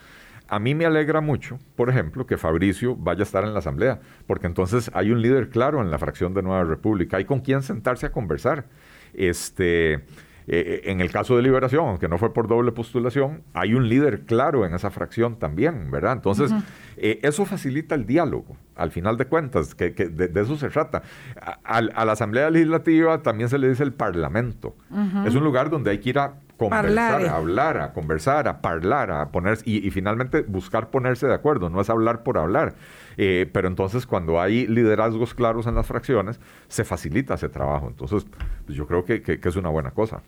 [0.47, 4.01] A mí me alegra mucho, por ejemplo, que Fabricio vaya a estar en la Asamblea,
[4.27, 7.63] porque entonces hay un líder claro en la fracción de Nueva República, hay con quien
[7.63, 8.65] sentarse a conversar.
[9.13, 10.05] Este,
[10.51, 14.23] eh, en el caso de Liberación, aunque no fue por doble postulación, hay un líder
[14.23, 16.15] claro en esa fracción también, ¿verdad?
[16.15, 16.51] Entonces,
[16.97, 21.03] eh, eso facilita el diálogo, al final de cuentas, que, de, eso se trata.
[21.65, 24.75] A, la Asamblea Legislativa también se le dice el Parlamento.
[25.27, 29.11] Es un lugar donde hay que ir a conversar, a hablar, a conversar, a hablar,
[29.11, 32.75] a ponerse, y, finalmente buscar ponerse de acuerdo, no es hablar por hablar.
[33.19, 37.89] Eh, pero entonces cuando hay liderazgos claros en las fracciones, se facilita ese trabajo.
[37.89, 38.27] Entonces,
[38.65, 40.23] pues yo creo que, que es una buena cosa.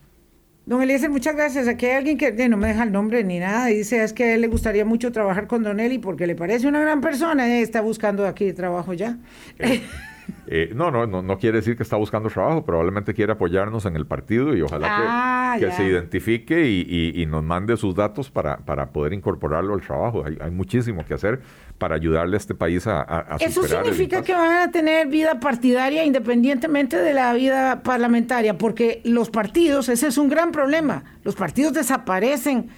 [0.67, 1.67] Don Eliezer, muchas gracias.
[1.69, 4.25] Aquí hay alguien que no me deja el nombre ni nada y dice es que
[4.25, 7.49] a él le gustaría mucho trabajar con Don Eli porque le parece una gran persona
[7.49, 9.17] y está buscando aquí trabajo ya.
[9.59, 9.83] Eh,
[10.47, 14.07] eh, no, no, no, quiere decir que está buscando trabajo, probablemente quiere apoyarnos en el
[14.07, 19.13] partido y ojalá que, ah, se identifique y, nos mande sus datos para, para poder
[19.13, 20.25] incorporarlo al trabajo.
[20.25, 21.41] Hay, hay, muchísimo que hacer
[21.81, 26.05] para ayudarle a este país a, a, Eso significa que van a tener vida partidaria
[26.05, 31.73] independientemente de la vida parlamentaria, porque los partidos, ese es un gran problema, los partidos
[31.73, 32.69] desaparecen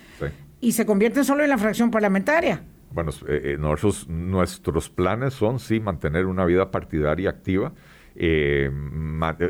[0.61, 5.59] y se convierten solo en la fracción parlamentaria bueno, eh, eh, nosotros, nuestros planes son,
[5.59, 7.73] sí, mantener una vida partidaria activa,
[8.15, 8.71] eh,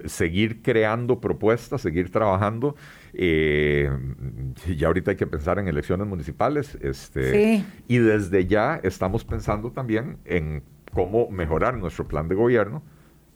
[0.06, 2.76] seguir creando propuestas, seguir trabajando.
[3.14, 3.84] Y
[4.76, 6.78] ya ahorita hay que pensar en elecciones municipales.
[6.80, 12.82] Este, Y desde ya estamos pensando también en cómo mejorar nuestro plan de gobierno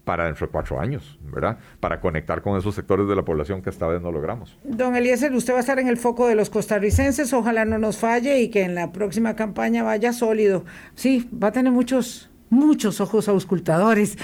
[0.05, 1.59] para dentro de cuatro años, ¿verdad?
[1.81, 4.57] Para conectar con esos sectores de la población que esta vez no logramos.
[4.62, 7.99] Don Eliezer, usted va a estar en el foco de los costarricenses, ojalá no nos
[7.99, 10.64] falle y que en la próxima campaña vaya sólido.
[10.95, 14.17] Sí, va a tener muchos muchos ojos auscultadores.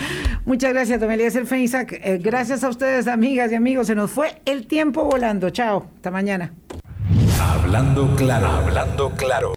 [0.45, 1.93] Muchas gracias, don Eliezer Feinsack.
[1.93, 3.87] Eh, gracias a ustedes, amigas y amigos.
[3.89, 5.51] Se nos fue el tiempo volando.
[5.51, 6.53] Chao, hasta mañana.
[7.41, 9.51] Hablando claro, hablando claro.